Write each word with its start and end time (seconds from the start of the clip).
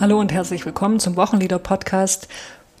Hallo 0.00 0.18
und 0.18 0.32
herzlich 0.32 0.64
willkommen 0.64 0.98
zum 0.98 1.16
Wochenlieder-Podcast, 1.16 2.26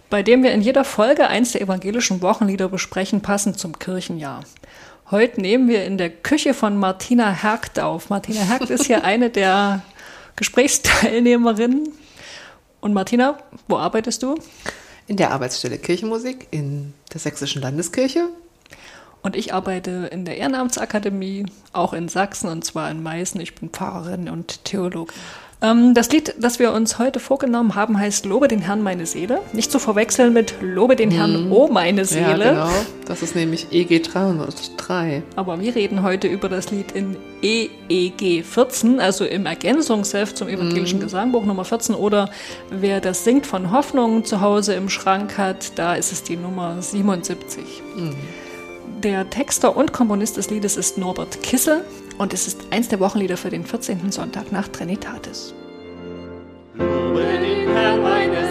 bei 0.08 0.22
dem 0.22 0.42
wir 0.42 0.52
in 0.52 0.62
jeder 0.62 0.84
Folge 0.84 1.26
eins 1.26 1.52
der 1.52 1.60
evangelischen 1.60 2.22
Wochenlieder 2.22 2.70
besprechen, 2.70 3.20
passend 3.20 3.58
zum 3.58 3.78
Kirchenjahr. 3.78 4.42
Heute 5.10 5.38
nehmen 5.42 5.68
wir 5.68 5.84
in 5.84 5.98
der 5.98 6.08
Küche 6.08 6.54
von 6.54 6.78
Martina 6.78 7.30
Hergt 7.30 7.78
auf. 7.78 8.08
Martina 8.08 8.40
Hergt 8.40 8.70
ist 8.70 8.86
hier 8.86 9.04
eine 9.04 9.28
der 9.28 9.82
Gesprächsteilnehmerinnen. 10.36 11.90
Und 12.80 12.94
Martina, 12.94 13.38
wo 13.68 13.76
arbeitest 13.76 14.22
du? 14.22 14.36
In 15.06 15.18
der 15.18 15.30
Arbeitsstelle 15.32 15.76
Kirchenmusik 15.76 16.48
in 16.50 16.94
der 17.12 17.20
Sächsischen 17.20 17.60
Landeskirche. 17.60 18.30
Und 19.20 19.36
ich 19.36 19.52
arbeite 19.52 20.08
in 20.10 20.24
der 20.24 20.38
Ehrenamtsakademie, 20.38 21.44
auch 21.74 21.92
in 21.92 22.08
Sachsen, 22.08 22.48
und 22.48 22.64
zwar 22.64 22.90
in 22.90 23.02
Meißen. 23.02 23.38
Ich 23.42 23.56
bin 23.56 23.68
Pfarrerin 23.68 24.30
und 24.30 24.64
Theologin. 24.64 25.12
Ähm, 25.62 25.92
das 25.94 26.10
Lied, 26.10 26.34
das 26.38 26.58
wir 26.58 26.72
uns 26.72 26.98
heute 26.98 27.20
vorgenommen 27.20 27.74
haben, 27.74 27.98
heißt 27.98 28.24
Lobe 28.24 28.48
den 28.48 28.60
Herrn 28.60 28.82
meine 28.82 29.04
Seele. 29.04 29.40
Nicht 29.52 29.70
zu 29.70 29.78
verwechseln 29.78 30.32
mit 30.32 30.54
Lobe 30.62 30.96
den 30.96 31.10
Herrn 31.10 31.46
mhm. 31.46 31.52
oh 31.52 31.68
meine 31.68 32.06
Seele. 32.06 32.44
Ja, 32.44 32.50
genau. 32.52 32.70
Das 33.06 33.22
ist 33.22 33.36
nämlich 33.36 33.66
EG 33.70 34.00
303. 34.00 35.22
Aber 35.36 35.60
wir 35.60 35.74
reden 35.74 36.02
heute 36.02 36.28
über 36.28 36.48
das 36.48 36.70
Lied 36.70 36.92
in 36.92 37.16
EEG 37.42 38.42
14, 38.44 39.00
also 39.00 39.26
im 39.26 39.44
Ergänzungsheft 39.44 40.36
zum 40.36 40.48
evangelischen 40.48 40.98
mhm. 40.98 41.04
Gesangbuch 41.04 41.44
Nummer 41.44 41.64
14. 41.64 41.94
Oder 41.94 42.30
wer 42.70 43.00
das 43.00 43.24
singt 43.24 43.46
von 43.46 43.70
Hoffnung 43.70 44.24
zu 44.24 44.40
Hause 44.40 44.74
im 44.74 44.88
Schrank 44.88 45.36
hat, 45.36 45.78
da 45.78 45.94
ist 45.94 46.10
es 46.10 46.22
die 46.22 46.36
Nummer 46.36 46.80
77. 46.80 47.82
Mhm. 47.96 48.14
Der 49.02 49.28
Texter 49.28 49.76
und 49.76 49.92
Komponist 49.92 50.36
des 50.36 50.50
Liedes 50.50 50.76
ist 50.76 50.96
Norbert 50.96 51.42
Kissel 51.42 51.84
und 52.20 52.34
es 52.34 52.46
ist 52.46 52.66
eins 52.70 52.88
der 52.88 53.00
Wochenlieder 53.00 53.38
für 53.38 53.48
den 53.48 53.64
14. 53.64 54.12
Sonntag 54.12 54.52
nach 54.52 54.68
Trinitatis. 54.68 55.54
Lobe 56.74 57.22
den 57.22 57.74
Herrn 57.74 58.02
meine 58.02 58.49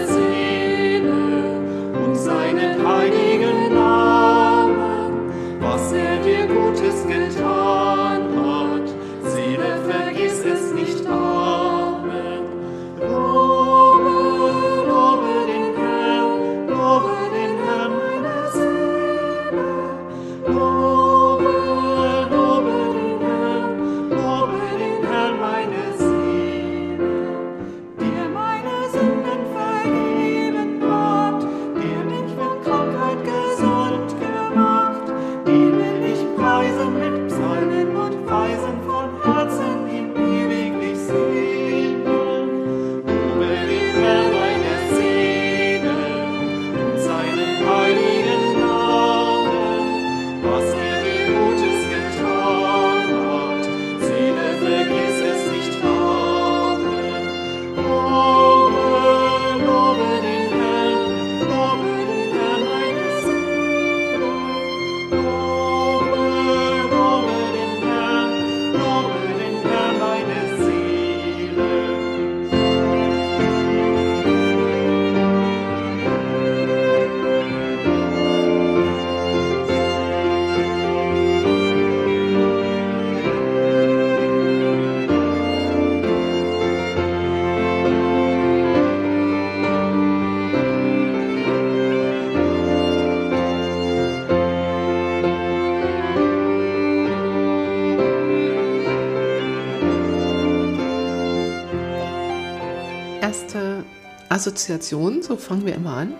Assoziation, 104.40 105.22
so 105.22 105.36
fangen 105.36 105.66
wir 105.66 105.74
immer 105.74 105.94
an. 105.94 106.14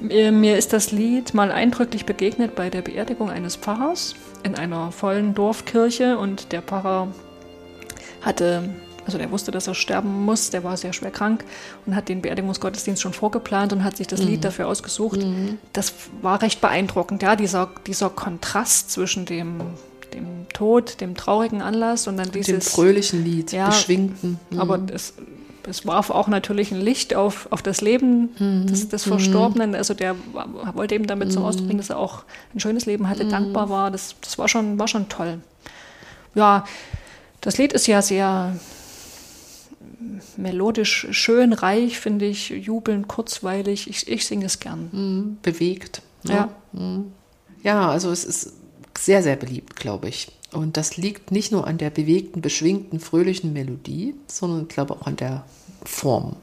Mir 0.00 0.56
ist 0.56 0.72
das 0.72 0.92
Lied 0.92 1.34
mal 1.34 1.52
eindrücklich 1.52 2.06
begegnet 2.06 2.54
bei 2.54 2.70
der 2.70 2.80
Beerdigung 2.80 3.28
eines 3.28 3.56
Pfarrers 3.56 4.14
in 4.42 4.54
einer 4.54 4.90
vollen 4.92 5.34
Dorfkirche 5.34 6.16
und 6.16 6.52
der 6.52 6.62
Pfarrer 6.62 7.08
hatte, 8.22 8.70
also 9.04 9.18
der 9.18 9.30
wusste, 9.30 9.50
dass 9.50 9.66
er 9.66 9.74
sterben 9.74 10.24
muss, 10.24 10.48
der 10.48 10.64
war 10.64 10.78
sehr 10.78 10.94
schwer 10.94 11.10
krank 11.10 11.44
und 11.84 11.94
hat 11.94 12.08
den 12.08 12.22
Beerdigungsgottesdienst 12.22 13.02
schon 13.02 13.12
vorgeplant 13.12 13.74
und 13.74 13.84
hat 13.84 13.98
sich 13.98 14.06
das 14.06 14.22
Lied 14.22 14.42
dafür 14.42 14.66
ausgesucht. 14.68 15.20
Das 15.74 15.92
war 16.22 16.40
recht 16.40 16.62
beeindruckend, 16.62 17.22
ja, 17.22 17.36
dieser, 17.36 17.68
dieser 17.86 18.08
Kontrast 18.08 18.90
zwischen 18.90 19.26
dem, 19.26 19.60
dem 20.14 20.46
Tod, 20.54 21.02
dem 21.02 21.14
traurigen 21.14 21.60
Anlass 21.60 22.06
und 22.08 22.16
dann 22.16 22.28
Mit 22.28 22.36
dem 22.36 22.42
dieses 22.44 22.70
fröhlichen 22.72 23.22
Lied, 23.22 23.52
Ja, 23.52 23.66
beschwingten. 23.66 24.40
Mhm. 24.48 24.58
aber 24.58 24.80
es, 24.94 25.12
es 25.68 25.86
warf 25.86 26.10
auch 26.10 26.28
natürlich 26.28 26.72
ein 26.72 26.80
Licht 26.80 27.14
auf, 27.14 27.48
auf 27.50 27.62
das 27.62 27.80
Leben 27.80 28.30
Mhm. 28.38 28.66
des, 28.66 28.88
des 28.88 29.04
Verstorbenen. 29.04 29.74
Also 29.74 29.94
der 29.94 30.14
wollte 30.74 30.94
eben 30.94 31.06
damit 31.06 31.32
zum 31.32 31.44
Ausdruck 31.44 31.66
bringen, 31.66 31.78
dass 31.78 31.90
er 31.90 31.98
auch 31.98 32.24
ein 32.54 32.60
schönes 32.60 32.86
Leben 32.86 33.08
hatte, 33.08 33.24
Mhm. 33.24 33.30
dankbar 33.30 33.68
war. 33.70 33.90
Das, 33.90 34.14
das 34.20 34.38
war, 34.38 34.48
schon, 34.48 34.78
war 34.78 34.88
schon 34.88 35.08
toll. 35.08 35.40
Ja, 36.34 36.64
das 37.40 37.58
Lied 37.58 37.72
ist 37.72 37.86
ja 37.86 38.02
sehr 38.02 38.54
melodisch 40.36 41.06
schön, 41.10 41.52
reich, 41.52 41.98
finde 41.98 42.26
ich, 42.26 42.50
jubelnd, 42.50 43.08
kurzweilig. 43.08 43.88
Ich, 43.88 44.08
ich 44.08 44.26
singe 44.26 44.46
es 44.46 44.60
gern. 44.60 44.88
Mhm. 44.92 45.38
bewegt. 45.42 46.02
ne? 46.24 46.32
Ja. 46.34 46.48
Mhm. 46.72 47.12
Ja, 47.62 47.90
also 47.90 48.10
es 48.10 48.24
ist 48.24 48.54
sehr, 48.98 49.22
sehr 49.22 49.36
beliebt, 49.36 49.76
glaube 49.76 50.08
ich. 50.08 50.28
Und 50.52 50.76
das 50.76 50.96
liegt 50.96 51.30
nicht 51.30 51.52
nur 51.52 51.66
an 51.66 51.78
der 51.78 51.90
bewegten, 51.90 52.40
beschwingten, 52.40 53.00
fröhlichen 53.00 53.52
Melodie, 53.52 54.14
sondern 54.26 54.62
ich 54.62 54.68
glaube 54.68 54.94
auch 54.94 55.06
an 55.06 55.16
der 55.16 55.44
Form 55.84 56.36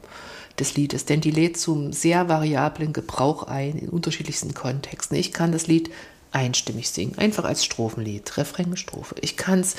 des 0.58 0.76
Liedes. 0.76 1.04
Denn 1.04 1.20
die 1.20 1.30
lädt 1.30 1.58
zum 1.58 1.92
sehr 1.92 2.28
variablen 2.28 2.92
Gebrauch 2.92 3.44
ein 3.44 3.78
in 3.78 3.88
unterschiedlichsten 3.88 4.54
Kontexten. 4.54 5.16
Ich 5.16 5.32
kann 5.32 5.52
das 5.52 5.66
Lied 5.66 5.90
einstimmig 6.30 6.90
singen, 6.90 7.16
einfach 7.16 7.44
als 7.44 7.64
Strophenlied, 7.64 8.36
Refrain, 8.36 8.76
Strophe. 8.76 9.14
Ich 9.20 9.36
kann's, 9.36 9.76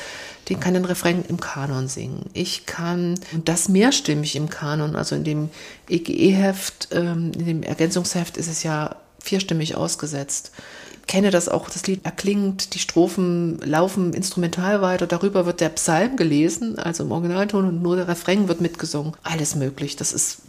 den 0.50 0.60
kann 0.60 0.74
den 0.74 0.86
Refrain 0.86 1.24
im 1.28 1.40
Kanon 1.40 1.88
singen. 1.88 2.26
Ich 2.34 2.66
kann 2.66 3.20
das 3.46 3.70
mehrstimmig 3.70 4.36
im 4.36 4.50
Kanon, 4.50 4.96
also 4.96 5.16
in 5.16 5.24
dem 5.24 5.50
EGE-Heft, 5.90 6.90
ähm, 6.92 7.32
in 7.38 7.46
dem 7.46 7.64
Ergänzungsheft 7.64 8.38
ist 8.38 8.48
es 8.48 8.64
ja 8.64 8.96
vierstimmig 9.20 9.76
ausgesetzt. 9.76 10.52
Ich 11.10 11.14
kenne 11.14 11.32
das 11.32 11.50
auch, 11.50 11.72
das 11.72 11.88
Lied 11.88 12.06
erklingt, 12.06 12.76
die 12.76 12.78
Strophen 12.78 13.58
laufen 13.66 14.14
instrumental 14.14 14.84
weiter, 14.84 15.08
darüber 15.08 15.48
wird 15.48 15.60
der 15.60 15.70
Psalm 15.70 16.18
gelesen, 16.18 16.78
also 16.78 17.04
im 17.04 17.12
Originalton 17.12 17.66
und 17.66 17.82
nur 17.82 17.96
der 17.96 18.08
Refrain 18.08 18.48
wird 18.48 18.62
mitgesungen. 18.62 19.14
Alles 19.24 19.56
möglich. 19.56 19.96
Das 19.96 20.14
ist 20.14 20.44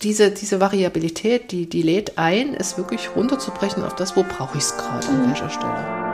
diese, 0.00 0.30
diese 0.30 0.60
Variabilität, 0.60 1.52
die, 1.52 1.68
die 1.68 1.82
lädt 1.82 2.16
ein, 2.16 2.54
es 2.54 2.78
wirklich 2.78 3.10
runterzubrechen 3.16 3.84
auf 3.84 3.96
das, 3.96 4.16
wo 4.16 4.22
brauche 4.22 4.56
ich 4.56 4.64
es 4.64 4.78
gerade, 4.78 5.06
an 5.08 5.26
welcher 5.26 5.50
Stelle. 5.50 6.07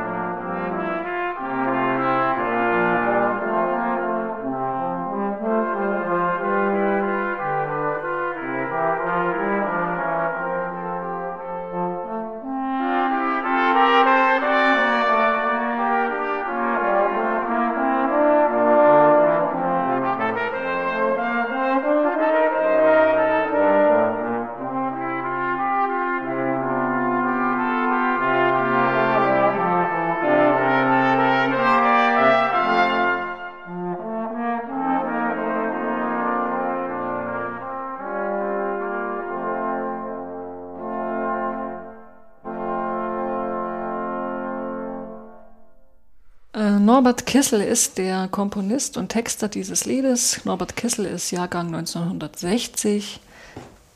Norbert 46.95 47.27
Kissel 47.27 47.61
ist 47.61 47.99
der 47.99 48.29
Komponist 48.29 48.97
und 48.97 49.09
Texter 49.09 49.49
dieses 49.49 49.85
Liedes. 49.85 50.45
Norbert 50.45 50.77
Kissel 50.77 51.07
ist 51.07 51.33
Jahrgang 51.33 51.75
1960. 51.75 53.19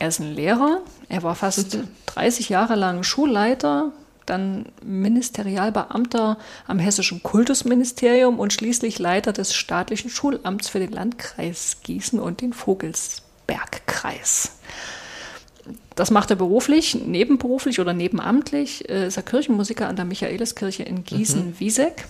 Er 0.00 0.08
ist 0.08 0.18
ein 0.18 0.34
Lehrer. 0.34 0.80
Er 1.08 1.22
war 1.22 1.36
fast 1.36 1.78
30 2.06 2.48
Jahre 2.48 2.74
lang 2.74 3.04
Schulleiter, 3.04 3.92
dann 4.26 4.66
Ministerialbeamter 4.82 6.38
am 6.66 6.80
Hessischen 6.80 7.22
Kultusministerium 7.22 8.40
und 8.40 8.52
schließlich 8.52 8.98
Leiter 8.98 9.32
des 9.32 9.54
staatlichen 9.54 10.10
Schulamts 10.10 10.68
für 10.68 10.80
den 10.80 10.90
Landkreis 10.90 11.76
Gießen 11.84 12.18
und 12.18 12.40
den 12.40 12.52
Vogelsbergkreis. 12.52 14.56
Das 15.94 16.10
macht 16.10 16.30
er 16.30 16.36
beruflich, 16.36 16.96
nebenberuflich 16.96 17.78
oder 17.78 17.92
nebenamtlich. 17.92 18.86
Ist 18.86 19.16
er 19.16 19.22
Kirchenmusiker 19.22 19.86
an 19.86 19.94
der 19.94 20.04
Michaeliskirche 20.04 20.82
in 20.82 21.04
Gießen-Wieseck. 21.04 22.04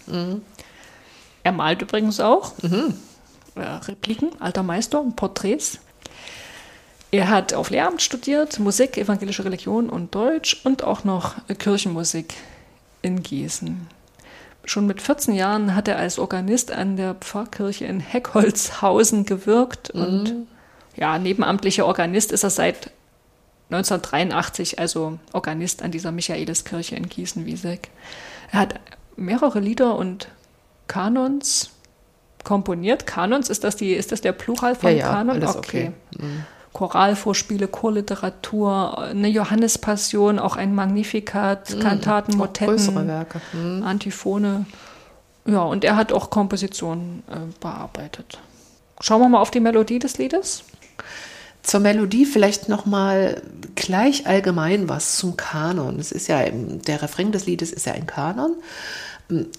Er 1.42 1.52
malt 1.52 1.82
übrigens 1.82 2.20
auch 2.20 2.52
äh, 2.62 3.60
Repliken, 3.60 4.30
alter 4.40 4.62
Meister 4.62 5.00
und 5.00 5.16
Porträts. 5.16 5.78
Er 7.10 7.28
hat 7.28 7.54
auf 7.54 7.70
Lehramt 7.70 8.02
studiert, 8.02 8.58
Musik, 8.58 8.98
evangelische 8.98 9.44
Religion 9.44 9.88
und 9.88 10.14
Deutsch 10.14 10.60
und 10.64 10.84
auch 10.84 11.04
noch 11.04 11.36
Kirchenmusik 11.58 12.34
in 13.00 13.22
Gießen. 13.22 13.86
Schon 14.64 14.86
mit 14.86 15.00
14 15.00 15.34
Jahren 15.34 15.74
hat 15.74 15.88
er 15.88 15.96
als 15.96 16.18
Organist 16.18 16.70
an 16.70 16.96
der 16.96 17.14
Pfarrkirche 17.14 17.86
in 17.86 18.00
Heckholzhausen 18.00 19.24
gewirkt 19.24 19.90
und 19.90 20.46
ja, 20.96 21.18
nebenamtlicher 21.18 21.86
Organist 21.86 22.32
ist 22.32 22.42
er 22.42 22.50
seit 22.50 22.90
1983, 23.70 24.78
also 24.78 25.18
Organist 25.32 25.82
an 25.82 25.90
dieser 25.90 26.12
Michaeliskirche 26.12 26.96
in 26.96 27.08
Gießen-Wieseck. 27.08 27.88
Er 28.52 28.60
hat 28.60 28.80
mehrere 29.16 29.60
Lieder 29.60 29.96
und 29.96 30.28
Kanons 30.88 31.70
komponiert. 32.44 33.06
Kanons, 33.06 33.50
ist 33.50 33.64
das, 33.64 33.76
die, 33.76 33.92
ist 33.92 34.10
das 34.10 34.20
der 34.20 34.32
Plural 34.32 34.74
von 34.74 34.90
Ja, 34.90 34.96
ja, 34.96 35.10
Kanon? 35.12 35.42
alles 35.42 35.56
okay. 35.56 35.92
Mhm. 36.18 36.44
Choralvorspiele, 36.72 37.66
Chorliteratur, 37.66 38.98
eine 38.98 39.28
Johannespassion, 39.28 40.38
auch 40.38 40.56
ein 40.56 40.74
Magnificat, 40.74 41.80
Kantaten, 41.80 42.34
Auch 42.34 42.38
Motetten, 42.38 42.74
größere 42.76 43.06
Werke. 43.06 43.40
Mhm. 43.52 43.82
Antiphone. 43.82 44.66
Ja, 45.46 45.62
und 45.62 45.84
er 45.84 45.96
hat 45.96 46.12
auch 46.12 46.30
Kompositionen 46.30 47.22
äh, 47.30 47.38
bearbeitet. 47.60 48.38
Schauen 49.00 49.20
wir 49.20 49.28
mal 49.28 49.40
auf 49.40 49.50
die 49.50 49.60
Melodie 49.60 49.98
des 49.98 50.18
Liedes. 50.18 50.64
Zur 51.62 51.80
Melodie 51.80 52.26
vielleicht 52.26 52.68
noch 52.68 52.86
mal 52.86 53.42
gleich 53.74 54.26
allgemein 54.26 54.88
was 54.88 55.16
zum 55.16 55.36
Kanon. 55.36 55.98
Es 55.98 56.12
ist 56.12 56.28
ja 56.28 56.44
der 56.48 57.02
Refrain 57.02 57.32
des 57.32 57.46
Liedes 57.46 57.72
ist 57.72 57.86
ja 57.86 57.92
ein 57.94 58.06
Kanon. 58.06 58.54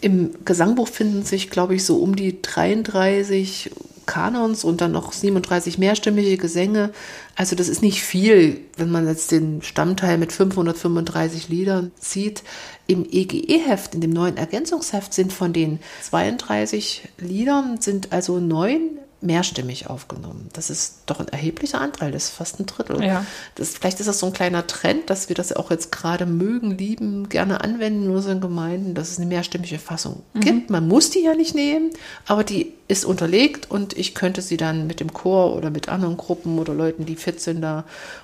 Im 0.02 0.32
Gesangbuch 0.46 0.88
finden 0.88 1.24
sich, 1.24 1.50
glaube 1.50 1.76
ich, 1.76 1.86
so 1.86 1.98
um 1.98 2.16
die 2.16 2.42
33 2.42 3.72
Kanons 4.10 4.64
und 4.64 4.82
dann 4.82 4.92
noch 4.92 5.14
37 5.14 5.78
mehrstimmige 5.78 6.38
Gesänge. 6.38 6.92
Also 7.36 7.56
das 7.56 7.70
ist 7.70 7.84
nicht 7.84 8.02
viel, 8.02 8.62
wenn 8.76 8.90
man 8.90 9.08
jetzt 9.08 9.30
den 9.30 9.62
Stammteil 9.62 10.18
mit 10.18 10.32
535 10.32 11.50
Liedern 11.50 11.92
sieht. 12.00 12.42
Im 12.88 13.06
EGE-Heft, 13.08 13.94
in 13.94 14.02
dem 14.02 14.10
neuen 14.10 14.38
Ergänzungsheft, 14.38 15.14
sind 15.14 15.32
von 15.32 15.54
den 15.54 15.80
32 16.02 17.04
Liedern 17.20 17.80
sind 17.80 18.12
also 18.12 18.40
neun 18.40 18.98
mehrstimmig 19.22 19.90
aufgenommen. 19.90 20.50
Das 20.54 20.70
ist 20.70 21.00
doch 21.06 21.20
ein 21.20 21.28
erheblicher 21.28 21.82
Anteil, 21.82 22.12
das 22.12 22.26
ist 22.26 22.30
fast 22.32 22.60
ein 22.60 22.66
Drittel. 22.66 23.04
Ja. 23.04 23.26
Das, 23.56 23.70
vielleicht 23.70 24.00
ist 24.00 24.08
das 24.08 24.20
so 24.20 24.28
ein 24.28 24.34
kleiner 24.34 24.66
Trend, 24.66 25.10
dass 25.10 25.28
wir 25.28 25.36
das 25.36 25.52
auch 25.54 25.72
jetzt 25.72 25.92
gerade 25.92 26.26
mögen, 26.26 26.78
lieben, 26.78 27.28
gerne 27.28 27.62
anwenden 27.62 28.06
in 28.06 28.12
unseren 28.12 28.40
Gemeinden, 28.40 28.94
dass 28.94 29.12
es 29.12 29.18
eine 29.18 29.28
mehrstimmige 29.28 29.78
Fassung 29.78 30.24
gibt. 30.36 30.70
Man 30.70 30.88
muss 30.88 31.10
die 31.10 31.24
ja 31.24 31.36
nicht 31.36 31.54
nehmen, 31.54 31.92
aber 32.28 32.44
die 32.44 32.74
ist 32.88 33.04
unterlegt 33.04 33.70
und 33.70 33.98
ich 33.98 34.16
könnte 34.16 34.42
sie 34.42 34.58
dann 34.58 34.88
mit 34.88 35.00
dem 35.00 35.12
Chor 35.12 35.56
oder 35.56 35.70
mit 35.70 35.90
anderen 35.90 36.16
Gruppen 36.16 36.58
oder 36.58 36.74
Leuten, 36.74 37.06
die 37.06 37.16
fit 37.16 37.42
sind 37.42 37.62
da 37.62 37.84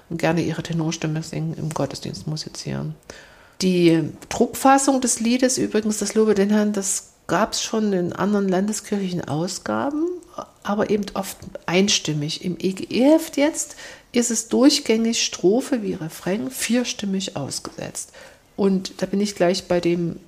und 0.09 0.17
gerne 0.17 0.41
ihre 0.41 0.63
Tenorstimme 0.63 1.23
singen, 1.23 1.55
im 1.57 1.69
Gottesdienst 1.69 2.25
musizieren. 2.25 2.95
Die 3.61 4.09
Druckfassung 4.29 5.01
des 5.01 5.19
Liedes, 5.19 5.57
übrigens, 5.57 5.97
das 5.97 6.13
Lobe 6.13 6.35
den 6.35 6.49
Herrn, 6.49 6.73
das 6.73 7.14
gab 7.27 7.53
es 7.53 7.63
schon 7.63 7.93
in 7.93 8.13
anderen 8.13 8.47
landeskirchlichen 8.47 9.27
Ausgaben, 9.27 10.05
aber 10.63 10.89
eben 10.89 11.05
oft 11.13 11.37
einstimmig. 11.65 12.43
Im 12.43 12.57
EGE-Heft 12.59 13.37
jetzt 13.37 13.75
ist 14.11 14.31
es 14.31 14.47
durchgängig 14.47 15.23
Strophe 15.23 15.81
wie 15.81 15.93
Refrain 15.93 16.49
vierstimmig 16.49 17.35
ausgesetzt. 17.35 18.11
Und 18.55 19.01
da 19.01 19.05
bin 19.05 19.21
ich 19.21 19.35
gleich 19.35 19.67
bei 19.67 19.79
dem 19.79 20.19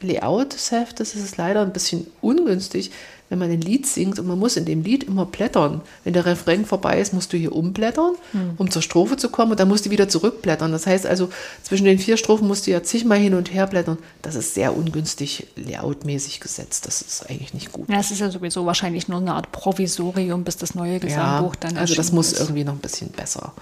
Layout 0.00 0.52
des 0.52 0.70
Heftes. 0.70 1.14
Es 1.14 1.22
ist 1.22 1.36
leider 1.36 1.62
ein 1.62 1.72
bisschen 1.72 2.06
ungünstig, 2.20 2.90
wenn 3.28 3.38
man 3.38 3.50
ein 3.50 3.60
Lied 3.60 3.86
singt 3.86 4.18
und 4.18 4.26
man 4.26 4.38
muss 4.38 4.56
in 4.56 4.64
dem 4.64 4.82
Lied 4.82 5.04
immer 5.04 5.26
blättern. 5.26 5.80
Wenn 6.04 6.12
der 6.12 6.26
Refrain 6.26 6.64
vorbei 6.64 7.00
ist, 7.00 7.12
musst 7.12 7.32
du 7.32 7.36
hier 7.36 7.52
umblättern, 7.52 8.14
um 8.56 8.70
zur 8.70 8.82
Strophe 8.82 9.16
zu 9.16 9.28
kommen 9.28 9.52
und 9.52 9.60
dann 9.60 9.68
musst 9.68 9.86
du 9.86 9.90
wieder 9.90 10.08
zurückblättern. 10.08 10.72
Das 10.72 10.86
heißt 10.86 11.06
also, 11.06 11.30
zwischen 11.62 11.84
den 11.84 11.98
vier 11.98 12.16
Strophen 12.16 12.46
musst 12.46 12.66
du 12.66 12.70
ja 12.70 12.82
zigmal 12.82 13.18
hin 13.18 13.34
und 13.34 13.52
her 13.52 13.66
blättern. 13.66 13.98
Das 14.22 14.34
ist 14.34 14.54
sehr 14.54 14.76
ungünstig 14.76 15.46
layoutmäßig 15.56 16.40
gesetzt. 16.40 16.86
Das 16.86 17.02
ist 17.02 17.28
eigentlich 17.28 17.54
nicht 17.54 17.72
gut. 17.72 17.88
Ja, 17.88 17.98
es 17.98 18.10
ist 18.10 18.20
ja 18.20 18.30
sowieso 18.30 18.66
wahrscheinlich 18.66 19.08
nur 19.08 19.20
eine 19.20 19.34
Art 19.34 19.50
Provisorium, 19.52 20.44
bis 20.44 20.56
das 20.56 20.74
neue 20.74 21.00
Gesangbuch 21.00 21.56
dann 21.56 21.76
also 21.76 21.94
das 21.94 22.12
muss 22.12 22.32
ist. 22.32 22.40
irgendwie 22.40 22.64
noch 22.64 22.74
ein 22.74 22.78
bisschen 22.78 23.10
besser 23.10 23.52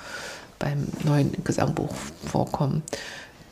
beim 0.59 0.87
neuen 1.03 1.33
Gesangbuch 1.45 1.95
vorkommen. 2.27 2.83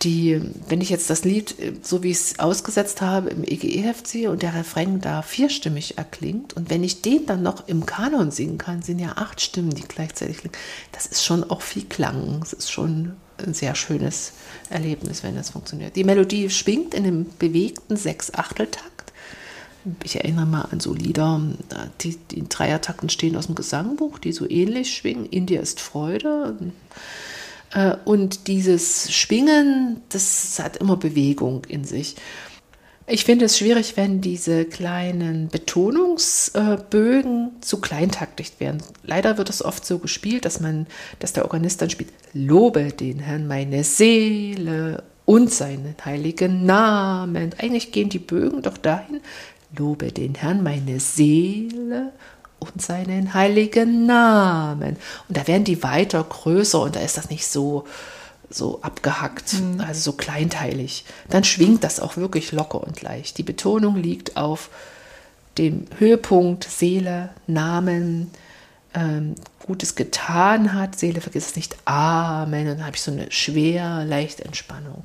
Die, 0.03 0.41
wenn 0.69 0.81
ich 0.81 0.91
jetzt 0.91 1.11
das 1.11 1.25
Lied, 1.25 1.59
äh, 1.61 1.75
so 1.81 2.03
wie 2.03 2.11
ich 2.11 2.19
es 2.19 2.39
ausgesetzt 2.39 3.01
habe, 3.01 3.31
im 3.31 3.45
EGE-Heft 3.45 4.07
sehe 4.07 4.31
und 4.31 4.43
der 4.43 4.55
Refrain 4.55 5.01
da 5.01 5.23
vierstimmig 5.23 5.97
erklingt 5.97 6.55
und 6.55 6.71
wenn 6.71 6.83
ich 6.83 7.03
den 7.03 7.27
dann 7.27 7.43
noch 7.43 7.69
im 7.69 7.87
Kanon 7.87 8.31
singen 8.31 8.59
kann, 8.59 8.83
sind 8.83 8.99
ja 8.99 9.13
acht 9.17 9.41
Stimmen, 9.41 9.71
die 9.71 9.83
gleichzeitig 9.83 10.39
klingen. 10.39 10.57
Das 10.91 11.07
ist 11.07 11.25
schon 11.25 11.45
auch 11.45 11.63
viel 11.63 11.85
Klang. 11.85 12.41
Es 12.43 12.53
ist 12.53 12.71
schon 12.71 13.13
ein 13.39 13.55
sehr 13.55 13.75
schönes 13.75 14.33
Erlebnis, 14.71 15.23
wenn 15.23 15.37
das 15.37 15.51
funktioniert. 15.51 15.97
Die 15.97 16.05
Melodie 16.05 16.51
schwingt 16.51 16.95
in 16.95 17.05
einem 17.05 17.27
bewegten 17.39 17.97
Sechs-Achtel-Takt. 17.97 19.13
Ich 20.05 20.17
erinnere 20.17 20.47
mal 20.47 20.63
an 20.71 20.79
so 20.79 20.95
Lieder, 20.95 21.41
die, 22.01 22.17
die 22.17 22.39
in 22.39 22.49
Dreiertakten 22.49 23.09
stehen 23.09 23.37
aus 23.37 23.47
dem 23.47 23.57
Gesangbuch, 23.57 24.19
die 24.19 24.33
so 24.33 24.49
ähnlich 24.49 24.95
schwingen. 24.95 25.27
In 25.27 25.47
dir 25.47 25.61
ist 25.61 25.81
Freude. 25.81 26.57
Äh, 26.61 26.65
Und 28.05 28.49
dieses 28.49 29.13
Schwingen, 29.13 30.03
das 30.11 30.59
hat 30.63 30.77
immer 30.77 30.97
Bewegung 30.97 31.65
in 31.69 31.85
sich. 31.85 32.17
Ich 33.07 33.25
finde 33.25 33.47
es 33.47 33.59
schwierig, 33.59 33.97
wenn 33.97 34.21
diese 34.21 34.65
kleinen 34.65 35.49
Betonungsbögen 35.49 37.51
zu 37.61 37.81
kleintaktig 37.81 38.53
werden. 38.59 38.81
Leider 39.03 39.39
wird 39.39 39.51
es 39.51 39.65
oft 39.65 39.85
so 39.85 39.99
gespielt, 39.99 40.45
dass 40.45 40.61
man, 40.61 40.87
dass 41.19 41.33
der 41.33 41.45
Organist 41.45 41.83
dann 41.83 41.91
spielt, 41.91 42.11
lobe 42.33 42.93
den 42.93 43.19
Herrn 43.19 43.49
meine 43.49 43.83
Seele 43.85 45.03
und 45.25 45.53
seinen 45.53 45.97
heiligen 46.05 46.65
Namen. 46.65 47.51
Eigentlich 47.59 47.91
gehen 47.91 48.09
die 48.09 48.21
Bögen 48.21 48.63
doch 48.63 48.79
dahin, 48.79 49.21
lobe 49.77 50.13
den 50.13 50.37
Herrn 50.37 50.63
meine 50.63 51.01
Seele 51.01 52.13
und 52.63 52.81
seinen 52.81 53.35
heiligen 53.35 54.07
Namen. 54.07 54.97
Und 55.29 55.37
da 55.37 55.47
werden 55.47 55.65
die 55.65 55.83
weiter 55.83 56.23
größer 56.23 56.81
und 56.81 56.97
da 56.97 57.01
ist 57.01 57.17
das 57.17 57.31
nicht 57.31 57.47
so, 57.47 57.87
so 58.51 58.81
abgehackt, 58.83 59.55
also 59.79 60.01
so 60.01 60.13
kleinteilig. 60.13 61.05
Dann 61.29 61.45
schwingt 61.45 61.85
das 61.85 62.01
auch 62.01 62.17
wirklich 62.17 62.53
locker 62.53 62.83
und 62.83 63.03
leicht. 63.03 63.39
Die 63.39 63.43
Betonung 63.43 63.97
liegt 63.97 64.37
auf 64.37 64.71
dem 65.59 65.87
Höhepunkt 65.99 66.65
Seele, 66.65 67.31
Namen, 67.47 68.31
ähm, 68.95 69.35
Gutes 69.67 69.95
getan 69.95 70.73
hat. 70.75 70.99
Seele 70.99 71.21
vergiss 71.21 71.49
es 71.49 71.57
nicht. 71.57 71.77
Amen. 71.85 72.69
Und 72.69 72.79
dann 72.79 72.87
habe 72.87 72.97
ich 72.97 73.03
so 73.03 73.13
eine 73.13 73.31
schwer, 73.31 74.05
leichte 74.05 74.45
Entspannung. 74.45 75.05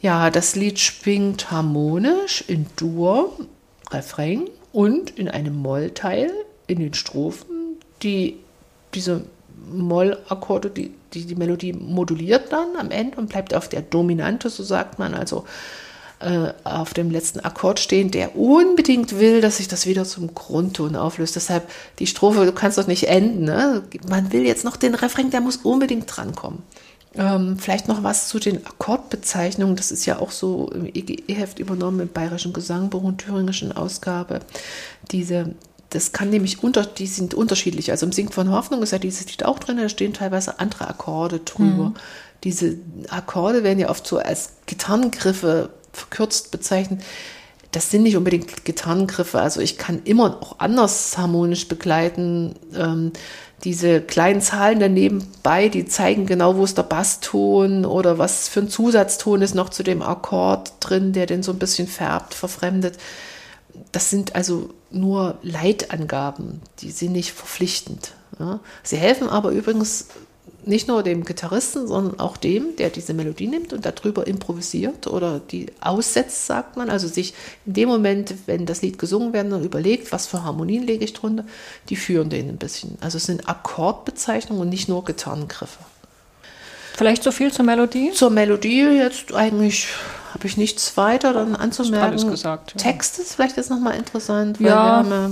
Ja, 0.00 0.30
das 0.30 0.54
Lied 0.54 0.78
schwingt 0.78 1.50
harmonisch 1.50 2.44
in 2.46 2.66
Dur, 2.76 3.32
Refrain 3.90 4.48
und 4.78 5.10
in 5.18 5.28
einem 5.28 5.56
Mollteil 5.56 6.30
in 6.68 6.78
den 6.78 6.94
Strophen, 6.94 7.78
die 8.04 8.36
diese 8.94 9.24
Mollakkorde, 9.72 10.70
die, 10.70 10.94
die 11.12 11.24
die 11.24 11.34
Melodie 11.34 11.72
moduliert 11.72 12.52
dann 12.52 12.76
am 12.78 12.92
Ende 12.92 13.18
und 13.18 13.28
bleibt 13.28 13.54
auf 13.54 13.68
der 13.68 13.82
Dominante, 13.82 14.50
so 14.50 14.62
sagt 14.62 15.00
man, 15.00 15.14
also 15.14 15.46
äh, 16.20 16.52
auf 16.62 16.94
dem 16.94 17.10
letzten 17.10 17.40
Akkord 17.40 17.80
stehen, 17.80 18.12
der 18.12 18.36
unbedingt 18.36 19.18
will, 19.18 19.40
dass 19.40 19.56
sich 19.56 19.66
das 19.66 19.84
wieder 19.84 20.04
zum 20.04 20.32
Grundton 20.32 20.94
auflöst. 20.94 21.34
Deshalb 21.34 21.68
die 21.98 22.06
Strophe, 22.06 22.46
du 22.46 22.52
kannst 22.52 22.78
doch 22.78 22.86
nicht 22.86 23.08
enden. 23.08 23.46
Ne? 23.46 23.82
Man 24.08 24.32
will 24.32 24.46
jetzt 24.46 24.64
noch 24.64 24.76
den 24.76 24.94
Refrain, 24.94 25.30
der 25.32 25.40
muss 25.40 25.56
unbedingt 25.56 26.04
drankommen. 26.06 26.62
Ähm, 27.18 27.58
vielleicht 27.58 27.88
noch 27.88 28.04
was 28.04 28.28
zu 28.28 28.38
den 28.38 28.64
Akkordbezeichnungen. 28.64 29.74
Das 29.74 29.90
ist 29.90 30.06
ja 30.06 30.20
auch 30.20 30.30
so 30.30 30.70
im 30.70 30.86
EGE-Heft 30.86 31.58
übernommen, 31.58 31.98
im 31.98 32.08
Bayerischen 32.08 32.52
Gesangbuch 32.52 33.02
und 33.02 33.18
Thüringischen 33.18 33.72
Ausgabe. 33.72 34.38
Diese, 35.10 35.56
das 35.90 36.12
kann 36.12 36.30
nämlich 36.30 36.62
unter, 36.62 36.86
die 36.86 37.08
sind 37.08 37.34
unterschiedlich. 37.34 37.90
Also 37.90 38.06
im 38.06 38.12
Sing 38.12 38.30
von 38.30 38.52
Hoffnung 38.52 38.82
ist 38.82 38.92
ja 38.92 39.00
dieses 39.00 39.26
Lied 39.26 39.44
auch 39.44 39.58
drin, 39.58 39.78
da 39.78 39.88
stehen 39.88 40.14
teilweise 40.14 40.60
andere 40.60 40.88
Akkorde 40.88 41.40
drüber. 41.40 41.92
Diese 42.44 42.76
Akkorde 43.08 43.64
werden 43.64 43.80
ja 43.80 43.90
oft 43.90 44.06
so 44.06 44.18
als 44.18 44.52
Gitarrengriffe 44.66 45.70
verkürzt 45.92 46.52
bezeichnet. 46.52 47.02
das 47.72 47.90
sind 47.90 48.04
nicht 48.04 48.16
unbedingt 48.16 48.64
Gitarrengriffe. 48.64 49.40
Also 49.40 49.60
ich 49.60 49.76
kann 49.76 50.02
immer 50.04 50.38
auch 50.40 50.60
anders 50.60 51.18
harmonisch 51.18 51.66
begleiten. 51.66 52.54
Ähm, 52.74 53.12
diese 53.64 54.00
kleinen 54.00 54.40
Zahlen 54.40 54.78
daneben 54.78 55.26
bei, 55.42 55.68
die 55.68 55.86
zeigen 55.86 56.26
genau, 56.26 56.56
wo 56.56 56.64
ist 56.64 56.78
der 56.78 56.84
Basston 56.84 57.84
oder 57.84 58.18
was 58.18 58.48
für 58.48 58.60
ein 58.60 58.68
Zusatzton 58.68 59.42
ist 59.42 59.54
noch 59.54 59.68
zu 59.68 59.82
dem 59.82 60.02
Akkord 60.02 60.72
drin, 60.80 61.12
der 61.12 61.26
den 61.26 61.42
so 61.42 61.52
ein 61.52 61.58
bisschen 61.58 61.88
färbt, 61.88 62.34
verfremdet. 62.34 62.98
Das 63.90 64.10
sind 64.10 64.36
also 64.36 64.70
nur 64.90 65.38
Leitangaben, 65.42 66.62
die 66.80 66.90
sind 66.90 67.12
nicht 67.12 67.32
verpflichtend. 67.32 68.12
Ja. 68.38 68.60
Sie 68.82 68.96
helfen 68.96 69.28
aber 69.28 69.50
übrigens 69.50 70.06
nicht 70.64 70.88
nur 70.88 71.02
dem 71.02 71.24
Gitarristen, 71.24 71.86
sondern 71.86 72.20
auch 72.20 72.36
dem, 72.36 72.76
der 72.76 72.90
diese 72.90 73.14
Melodie 73.14 73.46
nimmt 73.46 73.72
und 73.72 73.84
darüber 73.86 74.26
improvisiert 74.26 75.06
oder 75.06 75.40
die 75.40 75.66
aussetzt, 75.80 76.46
sagt 76.46 76.76
man. 76.76 76.90
Also 76.90 77.08
sich 77.08 77.34
in 77.66 77.74
dem 77.74 77.88
Moment, 77.88 78.34
wenn 78.46 78.66
das 78.66 78.82
Lied 78.82 78.98
gesungen 78.98 79.32
werden, 79.32 79.50
dann 79.50 79.64
überlegt, 79.64 80.12
was 80.12 80.26
für 80.26 80.44
Harmonien 80.44 80.82
lege 80.86 81.04
ich 81.04 81.12
drunter, 81.14 81.44
die 81.88 81.96
führen 81.96 82.28
den 82.30 82.48
ein 82.48 82.56
bisschen. 82.58 82.98
Also 83.00 83.16
es 83.18 83.24
sind 83.24 83.48
Akkordbezeichnungen 83.48 84.62
und 84.62 84.68
nicht 84.68 84.88
nur 84.88 85.04
Gitarrengriffe. 85.04 85.78
Vielleicht 86.96 87.22
so 87.22 87.30
viel 87.30 87.52
zur 87.52 87.64
Melodie? 87.64 88.10
Zur 88.12 88.30
Melodie 88.30 88.80
jetzt 88.82 89.32
eigentlich 89.32 89.86
habe 90.34 90.46
ich 90.46 90.56
nichts 90.56 90.96
weiter 90.96 91.32
dann 91.32 91.54
anzumerken. 91.56 92.08
alles 92.10 92.26
gesagt, 92.26 92.72
ja. 92.74 92.80
Text 92.80 93.18
ist 93.18 93.34
vielleicht 93.34 93.56
jetzt 93.56 93.70
nochmal 93.70 93.96
interessant, 93.96 94.58
weil 94.60 94.66
Ja. 94.66 94.74
wir 94.74 94.80
haben 94.80 95.10
ja 95.10 95.30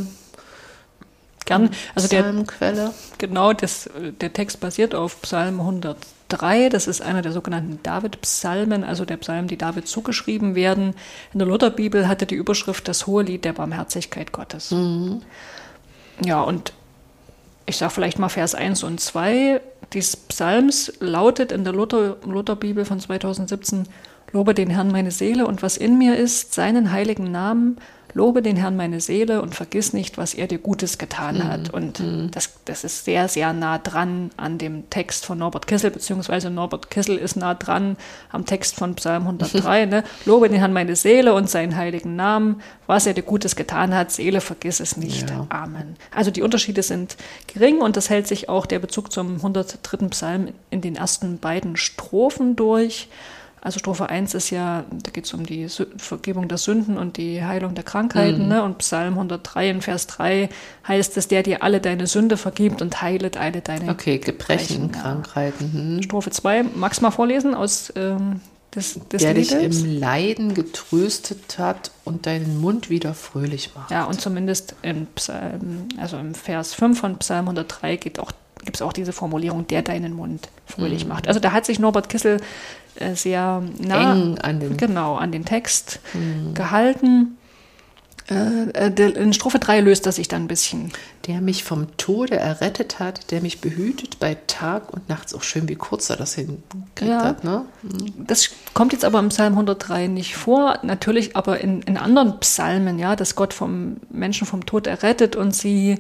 Gern. 1.47 1.71
Also 1.95 2.09
der, 2.09 2.23
Psalmquelle. 2.23 2.93
genau, 3.19 3.53
das, 3.53 3.89
der 4.21 4.33
Text 4.33 4.61
basiert 4.61 4.95
auf 4.95 5.23
Psalm 5.23 5.61
103. 5.61 6.69
Das 6.69 6.87
ist 6.87 7.01
einer 7.01 7.23
der 7.23 7.33
sogenannten 7.33 7.81
David-Psalmen, 7.83 8.85
also 8.85 9.05
der 9.05 9.17
Psalmen, 9.17 9.49
die 9.49 9.57
David 9.57 9.89
zugeschrieben 9.89 10.55
werden. 10.55 10.95
In 11.33 11.39
der 11.39 11.49
Lutherbibel 11.49 12.09
hatte 12.09 12.27
die 12.27 12.35
Überschrift 12.35 12.89
das 12.89 13.07
hohe 13.07 13.23
Lied 13.23 13.45
der 13.45 13.55
Barmherzigkeit 13.55 14.33
Gottes. 14.33 14.75
Ja, 16.25 16.43
und 16.43 16.73
ich 17.65 17.77
sage 17.77 17.93
vielleicht 17.93 18.19
mal 18.19 18.29
Vers 18.29 18.55
1 18.55 18.83
und 18.85 19.01
2 19.01 19.61
dieses 19.93 20.17
Psalms 20.17 20.93
lautet 21.01 21.53
in 21.53 21.65
der 21.65 21.73
Luther, 21.73 22.17
Lutherbibel 22.25 22.85
von 22.85 23.01
2017, 23.01 23.89
Lobe 24.33 24.55
den 24.55 24.71
Herrn 24.71 24.91
meine 24.91 25.13
Seele 25.13 25.47
und 25.47 25.63
was 25.63 25.77
in 25.77 25.99
mir 25.99 26.17
ist, 26.17 26.53
seinen 26.53 26.91
heiligen 26.91 27.31
Namen, 27.31 27.79
lobe 28.17 28.41
den 28.41 28.57
Herrn 28.57 28.77
meine 28.77 29.03
Seele 29.03 29.43
und 29.43 29.55
vergiss 29.55 29.93
nicht, 29.93 30.17
was 30.17 30.33
er 30.33 30.47
dir 30.47 30.57
Gutes 30.57 30.97
getan 30.97 31.47
hat. 31.47 31.69
Und 31.69 32.03
das, 32.31 32.55
das 32.65 32.83
ist 32.83 33.05
sehr, 33.05 33.29
sehr 33.29 33.53
nah 33.53 33.77
dran 33.77 34.31
an 34.39 34.57
dem 34.57 34.89
Text 34.89 35.27
von 35.27 35.37
Norbert 35.37 35.67
Kissel, 35.67 35.91
beziehungsweise 35.91 36.49
Norbert 36.49 36.91
Kissel 36.91 37.19
ist 37.19 37.37
nah 37.37 37.53
dran 37.53 37.99
am 38.33 38.47
Text 38.47 38.77
von 38.77 38.95
Psalm 38.95 39.25
103. 39.25 39.85
ne? 39.85 40.03
Lobe 40.25 40.49
den 40.49 40.59
Herrn 40.59 40.73
meine 40.73 40.97
Seele 40.97 41.35
und 41.35 41.51
seinen 41.51 41.77
heiligen 41.77 42.17
Namen, 42.17 42.63
was 42.87 43.07
er 43.07 43.13
dir 43.13 43.23
Gutes 43.23 43.55
getan 43.55 43.95
hat, 43.95 44.11
Seele, 44.11 44.41
vergiss 44.41 44.81
es 44.81 44.97
nicht. 44.97 45.29
Ja. 45.29 45.47
Amen. 45.51 45.97
Also 46.11 46.31
die 46.31 46.41
Unterschiede 46.41 46.83
sind 46.83 47.19
gering 47.53 47.83
und 47.83 47.99
das 47.99 48.09
hält 48.09 48.27
sich 48.27 48.49
auch 48.49 48.65
der 48.65 48.79
Bezug 48.79 49.13
zum 49.13 49.35
103. 49.37 50.09
Psalm 50.09 50.49
in 50.71 50.81
den 50.81 50.97
ersten 50.97 51.39
beiden 51.39 51.77
Strophen 51.77 52.57
durch. 52.57 53.11
Also 53.61 53.79
Strophe 53.81 54.09
1 54.09 54.35
ist 54.35 54.51
ja, 54.51 54.85
da 54.91 55.11
geht 55.11 55.25
es 55.25 55.35
um 55.35 55.45
die 55.45 55.67
Vergebung 55.97 56.47
der 56.47 56.59
Sünden 56.59 56.97
und 56.99 57.17
die 57.17 57.43
Heilung 57.43 57.75
der 57.75 57.83
Krankheiten. 57.83 58.47
Ne? 58.49 58.63
Und 58.63 58.79
Psalm 58.79 59.15
103 59.15 59.71
in 59.71 59.83
Vers 59.83 60.07
3 60.07 60.49
heißt 60.87 61.17
es, 61.17 61.27
der 61.29 61.43
dir 61.43 61.63
alle 61.65 61.81
deine 61.81 62.07
Sünde 62.07 62.37
vergibt 62.37 62.81
und 62.81 63.03
heilet 63.03 63.37
alle 63.37 63.63
deine 63.63 63.91
Okay, 63.91 64.19
Gebrechen, 64.19 64.83
Gebrechen. 64.83 64.93
Krankheiten. 64.93 65.73
Hm. 65.73 66.03
Strophe 66.03 66.31
2. 66.31 66.65
Magst 66.77 67.01
du 67.01 67.05
mal 67.05 67.11
vorlesen 67.11 67.55
aus 67.55 67.93
ähm, 67.97 68.41
des, 68.75 69.01
des 69.09 69.23
der 69.23 69.35
dich 69.35 69.51
Liedes? 69.51 69.83
im 69.83 69.99
Leiden 69.99 70.55
getröstet 70.55 71.59
hat 71.59 71.91
und 72.05 72.27
deinen 72.27 72.61
Mund 72.61 72.91
wieder 72.91 73.15
fröhlich 73.15 73.71
macht. 73.75 73.91
Ja, 73.91 74.05
und 74.05 74.21
zumindest 74.21 74.77
im 74.83 75.07
Psalm, 75.17 75.89
also 75.99 76.19
im 76.19 76.35
Vers 76.35 76.75
5 76.75 77.01
von 77.01 77.17
Psalm 77.19 77.47
103 77.47 77.97
geht 77.97 78.19
auch, 78.21 78.31
gibt 78.65 78.77
es 78.77 78.83
auch 78.83 78.93
diese 78.93 79.13
Formulierung, 79.13 79.67
der 79.67 79.83
deinen 79.83 80.13
Mund 80.15 80.49
fröhlich 80.67 81.05
Mhm. 81.05 81.11
macht. 81.11 81.29
Also 81.29 81.41
da 81.41 81.53
hat 81.53 81.67
sich 81.67 81.79
Norbert 81.79 82.09
Kissel 82.09 82.41
äh, 82.99 83.15
sehr 83.15 83.63
nah 83.79 84.13
Eng 84.15 84.39
an 84.39 84.59
den- 84.61 84.73
Mhm. 84.73 84.77
genau, 84.79 85.17
an 85.17 85.31
den 85.31 85.45
Text 85.45 86.01
gehalten. 86.55 87.37
Äh, 88.29 88.87
äh, 88.87 88.91
der- 88.91 89.15
in 89.15 89.33
Strophe 89.33 89.61
3 89.61 89.81
löst 89.81 90.05
er 90.07 90.11
sich 90.13 90.27
dann 90.27 90.45
ein 90.45 90.49
bisschen. 90.49 90.91
Der 91.29 91.41
mich 91.41 91.63
vom 91.63 91.97
Tode 91.97 92.37
errettet 92.37 92.99
hat, 92.99 93.31
der 93.31 93.41
mich 93.41 93.61
behütet 93.61 94.19
bei 94.19 94.37
Tag 94.49 94.93
und 94.93 95.09
Nacht. 95.09 95.27
Ist 95.27 95.35
Auch 95.35 95.45
schön, 95.45 95.69
wie 95.69 95.77
kurz 95.77 96.11
er 96.11 96.17
das 96.17 96.35
hingekriegt 96.35 96.63
Ja. 97.03 97.23
hat. 97.23 97.45
Ne? 97.45 97.67
Das 98.27 98.49
kommt 98.75 98.93
jetzt 98.93 99.05
aber 99.05 99.21
im 99.21 99.29
Psalm 99.29 99.55
103 99.55 100.09
nicht 100.09 100.35
vor, 100.35 100.79
natürlich 100.83 101.37
aber 101.37 101.61
in, 101.61 101.83
in 101.83 101.97
anderen 101.97 102.41
Psalmen, 102.41 102.99
ja, 102.99 103.15
dass 103.15 103.37
Gott 103.37 103.55
vom 103.55 103.99
Menschen 104.11 104.45
vom 104.47 104.67
Tod 104.67 104.89
errettet 104.89 105.37
und 105.37 105.55
sie 105.55 105.99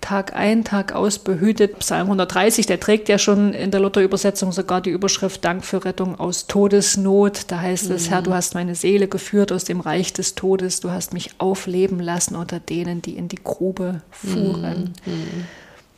Tag 0.00 0.34
ein, 0.34 0.64
Tag 0.64 0.92
aus 0.94 1.18
behütet. 1.18 1.78
Psalm 1.80 2.06
130, 2.06 2.66
der 2.66 2.80
trägt 2.80 3.08
ja 3.08 3.18
schon 3.18 3.52
in 3.52 3.70
der 3.70 3.80
Luther-Übersetzung 3.80 4.52
sogar 4.52 4.80
die 4.80 4.90
Überschrift 4.90 5.44
Dank 5.44 5.64
für 5.64 5.84
Rettung 5.84 6.18
aus 6.18 6.46
Todesnot. 6.46 7.50
Da 7.50 7.60
heißt 7.60 7.90
es, 7.90 8.08
Herr, 8.08 8.22
du 8.22 8.32
hast 8.32 8.54
meine 8.54 8.74
Seele 8.74 9.08
geführt 9.08 9.52
aus 9.52 9.64
dem 9.64 9.80
Reich 9.80 10.12
des 10.12 10.34
Todes, 10.34 10.80
du 10.80 10.90
hast 10.90 11.12
mich 11.12 11.30
aufleben 11.38 12.00
lassen 12.00 12.36
unter 12.36 12.60
denen, 12.60 13.02
die 13.02 13.16
in 13.16 13.28
die 13.28 13.40
Grube 13.42 14.02
fuhren. 14.10 14.94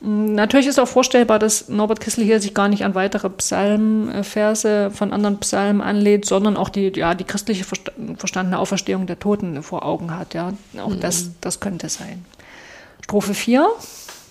Natürlich 0.03 0.67
ist 0.67 0.79
auch 0.81 0.89
vorstellbar, 0.89 1.39
dass 1.39 1.69
Norbert 1.69 2.01
Kissel 2.01 2.25
hier 2.25 2.41
sich 2.41 2.55
gar 2.55 2.69
nicht 2.69 2.85
an 2.85 2.95
weitere 2.95 3.29
Psalmverse 3.29 4.91
von 4.91 5.13
anderen 5.13 5.39
Psalmen 5.41 5.83
anlehnt, 5.83 6.25
sondern 6.25 6.57
auch 6.57 6.71
die, 6.71 6.91
ja, 6.97 7.15
die 7.15 7.25
christliche 7.25 7.65
versta- 7.65 7.93
verstandene 8.17 8.59
Auferstehung 8.59 9.07
der 9.07 9.19
Toten 9.19 9.63
vor 9.63 9.85
Augen 9.85 10.17
hat. 10.17 10.33
Ja. 10.33 10.55
Auch 10.83 10.95
das, 10.95 11.33
das 11.43 11.61
könnte 11.61 11.91
sein. 11.91 12.25
Strophe 13.11 13.35
4. 13.35 13.69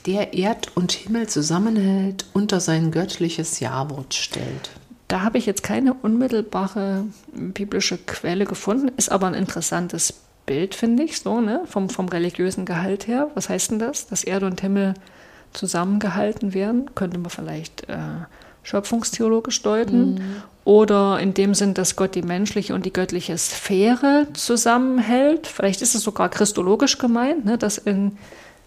Der 0.05 0.33
Erd 0.33 0.77
und 0.77 0.93
Himmel 0.93 1.27
zusammenhält, 1.27 2.23
unter 2.31 2.61
sein 2.61 2.91
göttliches 2.91 3.59
Jawort 3.59 4.13
stellt. 4.13 4.69
Da 5.09 5.19
habe 5.19 5.37
ich 5.37 5.45
jetzt 5.45 5.63
keine 5.63 5.95
unmittelbare 5.95 7.03
biblische 7.33 7.97
Quelle 7.97 8.45
gefunden, 8.45 8.89
ist 8.95 9.11
aber 9.11 9.27
ein 9.27 9.33
interessantes 9.33 10.13
Bild, 10.45 10.75
finde 10.75 11.03
ich, 11.03 11.19
so, 11.19 11.41
ne? 11.41 11.63
vom, 11.65 11.89
vom 11.89 12.07
religiösen 12.07 12.63
Gehalt 12.63 13.05
her. 13.05 13.29
Was 13.33 13.49
heißt 13.49 13.71
denn 13.71 13.79
das? 13.79 14.07
Dass 14.07 14.23
Erde 14.23 14.45
und 14.45 14.61
Himmel 14.61 14.93
zusammengehalten 15.51 16.53
werden? 16.53 16.95
Könnte 16.95 17.17
man 17.17 17.31
vielleicht 17.31 17.89
äh, 17.89 17.97
schöpfungstheologisch 18.63 19.61
deuten. 19.61 20.21
Oder 20.63 21.19
in 21.19 21.33
dem 21.33 21.53
Sinn, 21.53 21.73
dass 21.73 21.97
Gott 21.97 22.15
die 22.15 22.21
menschliche 22.21 22.73
und 22.73 22.85
die 22.85 22.93
göttliche 22.93 23.37
Sphäre 23.37 24.27
zusammenhält. 24.31 25.47
Vielleicht 25.47 25.81
ist 25.81 25.95
es 25.95 26.03
sogar 26.03 26.29
christologisch 26.29 26.97
gemeint, 26.97 27.43
ne? 27.43 27.57
dass 27.57 27.77
in 27.77 28.17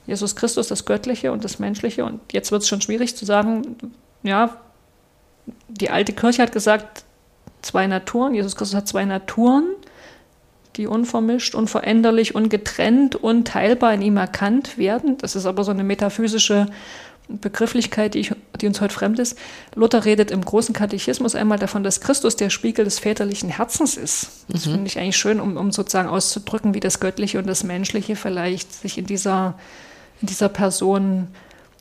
Jesus 0.06 0.36
Christus 0.36 0.68
das 0.68 0.84
Göttliche 0.84 1.32
und 1.32 1.44
das 1.44 1.58
Menschliche, 1.58 2.04
und 2.04 2.20
jetzt 2.32 2.50
wird 2.52 2.62
es 2.62 2.68
schon 2.68 2.80
schwierig 2.80 3.16
zu 3.16 3.24
sagen, 3.24 3.76
ja, 4.22 4.56
die 5.68 5.90
alte 5.90 6.12
Kirche 6.12 6.42
hat 6.42 6.52
gesagt, 6.52 7.04
zwei 7.62 7.86
Naturen. 7.86 8.34
Jesus 8.34 8.56
Christus 8.56 8.76
hat 8.76 8.88
zwei 8.88 9.04
Naturen, 9.04 9.64
die 10.76 10.86
unvermischt, 10.86 11.54
unveränderlich, 11.54 12.34
ungetrennt, 12.34 13.16
unteilbar 13.16 13.94
in 13.94 14.02
ihm 14.02 14.16
erkannt 14.16 14.78
werden. 14.78 15.18
Das 15.18 15.36
ist 15.36 15.46
aber 15.46 15.64
so 15.64 15.70
eine 15.70 15.84
metaphysische 15.84 16.66
Begrifflichkeit, 17.28 18.14
die, 18.14 18.20
ich, 18.20 18.32
die 18.60 18.66
uns 18.66 18.80
heute 18.80 18.92
fremd 18.92 19.18
ist. 19.18 19.38
Luther 19.74 20.04
redet 20.04 20.30
im 20.30 20.44
großen 20.44 20.74
Katechismus 20.74 21.34
einmal 21.34 21.58
davon, 21.58 21.84
dass 21.84 22.00
Christus 22.00 22.36
der 22.36 22.50
Spiegel 22.50 22.84
des 22.84 22.98
väterlichen 22.98 23.48
Herzens 23.48 23.96
ist. 23.96 24.44
Das 24.48 24.64
finde 24.64 24.86
ich 24.86 24.98
eigentlich 24.98 25.16
schön, 25.16 25.40
um, 25.40 25.56
um 25.56 25.72
sozusagen 25.72 26.08
auszudrücken, 26.08 26.74
wie 26.74 26.80
das 26.80 27.00
Göttliche 27.00 27.38
und 27.38 27.46
das 27.46 27.64
Menschliche 27.64 28.16
vielleicht 28.16 28.72
sich 28.72 28.98
in 28.98 29.06
dieser, 29.06 29.54
dieser 30.26 30.48
Person 30.48 31.28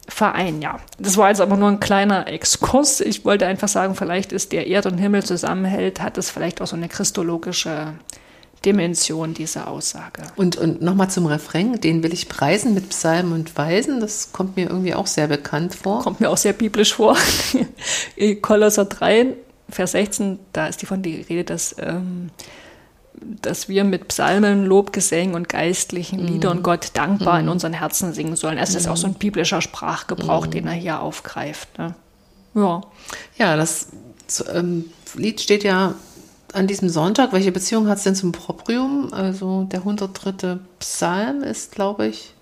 vereinen. 0.07 0.61
Ja, 0.61 0.79
das 0.99 1.17
war 1.17 1.29
jetzt 1.29 1.41
aber 1.41 1.57
nur 1.57 1.69
ein 1.69 1.79
kleiner 1.79 2.27
Exkurs. 2.27 3.01
Ich 3.01 3.23
wollte 3.23 3.47
einfach 3.47 3.67
sagen, 3.67 3.95
vielleicht 3.95 4.31
ist 4.31 4.51
der 4.51 4.67
Erd 4.67 4.85
und 4.85 4.97
Himmel 4.97 5.23
zusammenhält, 5.23 6.01
hat 6.01 6.17
es 6.17 6.29
vielleicht 6.29 6.61
auch 6.61 6.67
so 6.67 6.75
eine 6.75 6.89
christologische 6.89 7.93
Dimension, 8.65 9.33
diese 9.33 9.67
Aussage. 9.67 10.23
Und, 10.35 10.55
und 10.55 10.81
nochmal 10.81 11.09
zum 11.09 11.25
Refrain, 11.25 11.81
den 11.81 12.03
will 12.03 12.13
ich 12.13 12.29
preisen 12.29 12.73
mit 12.73 12.89
Psalmen 12.89 13.33
und 13.33 13.57
Weisen. 13.57 13.99
Das 13.99 14.31
kommt 14.33 14.55
mir 14.55 14.69
irgendwie 14.69 14.93
auch 14.93 15.07
sehr 15.07 15.27
bekannt 15.27 15.73
vor. 15.73 16.03
Kommt 16.03 16.19
mir 16.19 16.29
auch 16.29 16.37
sehr 16.37 16.53
biblisch 16.53 16.93
vor. 16.93 17.17
Kolosser 18.41 18.85
3, 18.85 19.33
Vers 19.69 19.93
16, 19.93 20.39
da 20.53 20.67
ist 20.67 20.81
die 20.81 20.85
von 20.85 21.01
die 21.01 21.21
Rede, 21.21 21.43
dass, 21.45 21.75
ähm, 21.79 22.29
dass 23.13 23.69
wir 23.69 23.83
mit 23.83 24.07
Psalmen, 24.07 24.65
Lobgesängen 24.65 25.35
und 25.35 25.49
geistlichen 25.49 26.19
Liedern 26.19 26.63
Gott 26.63 26.91
dankbar 26.93 27.39
in 27.39 27.49
unseren 27.49 27.73
Herzen 27.73 28.13
singen 28.13 28.35
sollen. 28.35 28.57
Also 28.57 28.73
das 28.73 28.83
ist 28.83 28.87
auch 28.87 28.97
so 28.97 29.07
ein 29.07 29.15
biblischer 29.15 29.61
Sprachgebrauch, 29.61 30.47
den 30.47 30.67
er 30.67 30.73
hier 30.73 31.01
aufgreift. 31.01 31.77
Ne? 31.77 31.95
Ja. 32.55 32.81
Ja, 33.37 33.57
das 33.57 33.87
ähm, 34.53 34.85
Lied 35.15 35.41
steht 35.41 35.63
ja 35.63 35.95
an 36.53 36.67
diesem 36.67 36.89
Sonntag. 36.89 37.33
Welche 37.33 37.51
Beziehung 37.51 37.87
hat 37.87 37.97
es 37.97 38.03
denn 38.03 38.15
zum 38.15 38.31
Proprium? 38.31 39.13
Also 39.13 39.63
der 39.63 39.79
103. 39.79 40.59
Psalm 40.79 41.43
ist, 41.43 41.73
glaube 41.73 42.07
ich, 42.07 42.33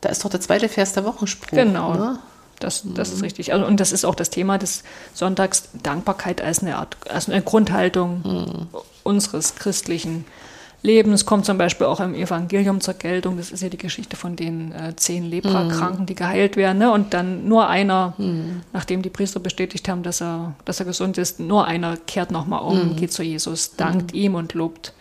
da 0.00 0.08
ist 0.08 0.24
doch 0.24 0.30
der 0.30 0.40
zweite 0.40 0.68
Vers 0.68 0.92
der 0.92 1.04
Wochenspruch. 1.04 1.56
Genau. 1.56 1.94
Ne? 1.94 2.18
Das, 2.60 2.82
das 2.84 3.12
ist 3.12 3.22
richtig. 3.22 3.52
Also, 3.52 3.66
und 3.66 3.78
das 3.78 3.92
ist 3.92 4.04
auch 4.04 4.16
das 4.16 4.30
Thema 4.30 4.58
des 4.58 4.82
Sonntags, 5.14 5.68
Dankbarkeit 5.82 6.40
als 6.40 6.60
eine 6.60 6.76
Art, 6.76 6.96
als 7.08 7.28
eine 7.28 7.42
Grundhaltung 7.42 8.68
unseres 9.08 9.54
christlichen 9.54 10.26
Lebens 10.82 11.26
kommt 11.26 11.44
zum 11.44 11.58
Beispiel 11.58 11.86
auch 11.86 11.98
im 11.98 12.14
Evangelium 12.14 12.80
zur 12.80 12.94
Geltung. 12.94 13.36
Das 13.36 13.50
ist 13.50 13.62
ja 13.62 13.68
die 13.68 13.78
Geschichte 13.78 14.14
von 14.14 14.36
den 14.36 14.70
äh, 14.70 14.94
zehn 14.94 15.24
Leprakranken, 15.24 16.06
die 16.06 16.14
geheilt 16.14 16.56
werden. 16.56 16.78
Ne? 16.78 16.92
Und 16.92 17.14
dann 17.14 17.48
nur 17.48 17.68
einer, 17.68 18.14
nachdem 18.72 19.02
die 19.02 19.10
Priester 19.10 19.40
bestätigt 19.40 19.88
haben, 19.88 20.04
dass 20.04 20.20
er, 20.20 20.54
dass 20.64 20.78
er 20.78 20.86
gesund 20.86 21.18
ist, 21.18 21.40
nur 21.40 21.66
einer 21.66 21.96
kehrt 21.96 22.30
nochmal 22.30 22.62
um, 22.62 22.94
geht 22.94 23.12
zu 23.12 23.24
Jesus, 23.24 23.74
dankt 23.74 24.14
ihm 24.14 24.36
und 24.36 24.54
lobt, 24.54 24.92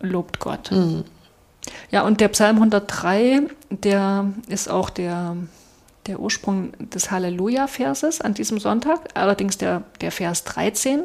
lobt 0.00 0.38
Gott. 0.38 0.70
Ja, 1.90 2.02
und 2.02 2.20
der 2.20 2.28
Psalm 2.28 2.56
103, 2.56 3.42
der 3.70 4.32
ist 4.48 4.70
auch 4.70 4.88
der, 4.88 5.36
der 6.06 6.18
Ursprung 6.18 6.72
des 6.78 7.10
Halleluja-Verses 7.10 8.22
an 8.22 8.32
diesem 8.32 8.58
Sonntag. 8.58 9.00
Allerdings 9.12 9.58
der, 9.58 9.82
der 10.00 10.12
Vers 10.12 10.44
13. 10.44 11.02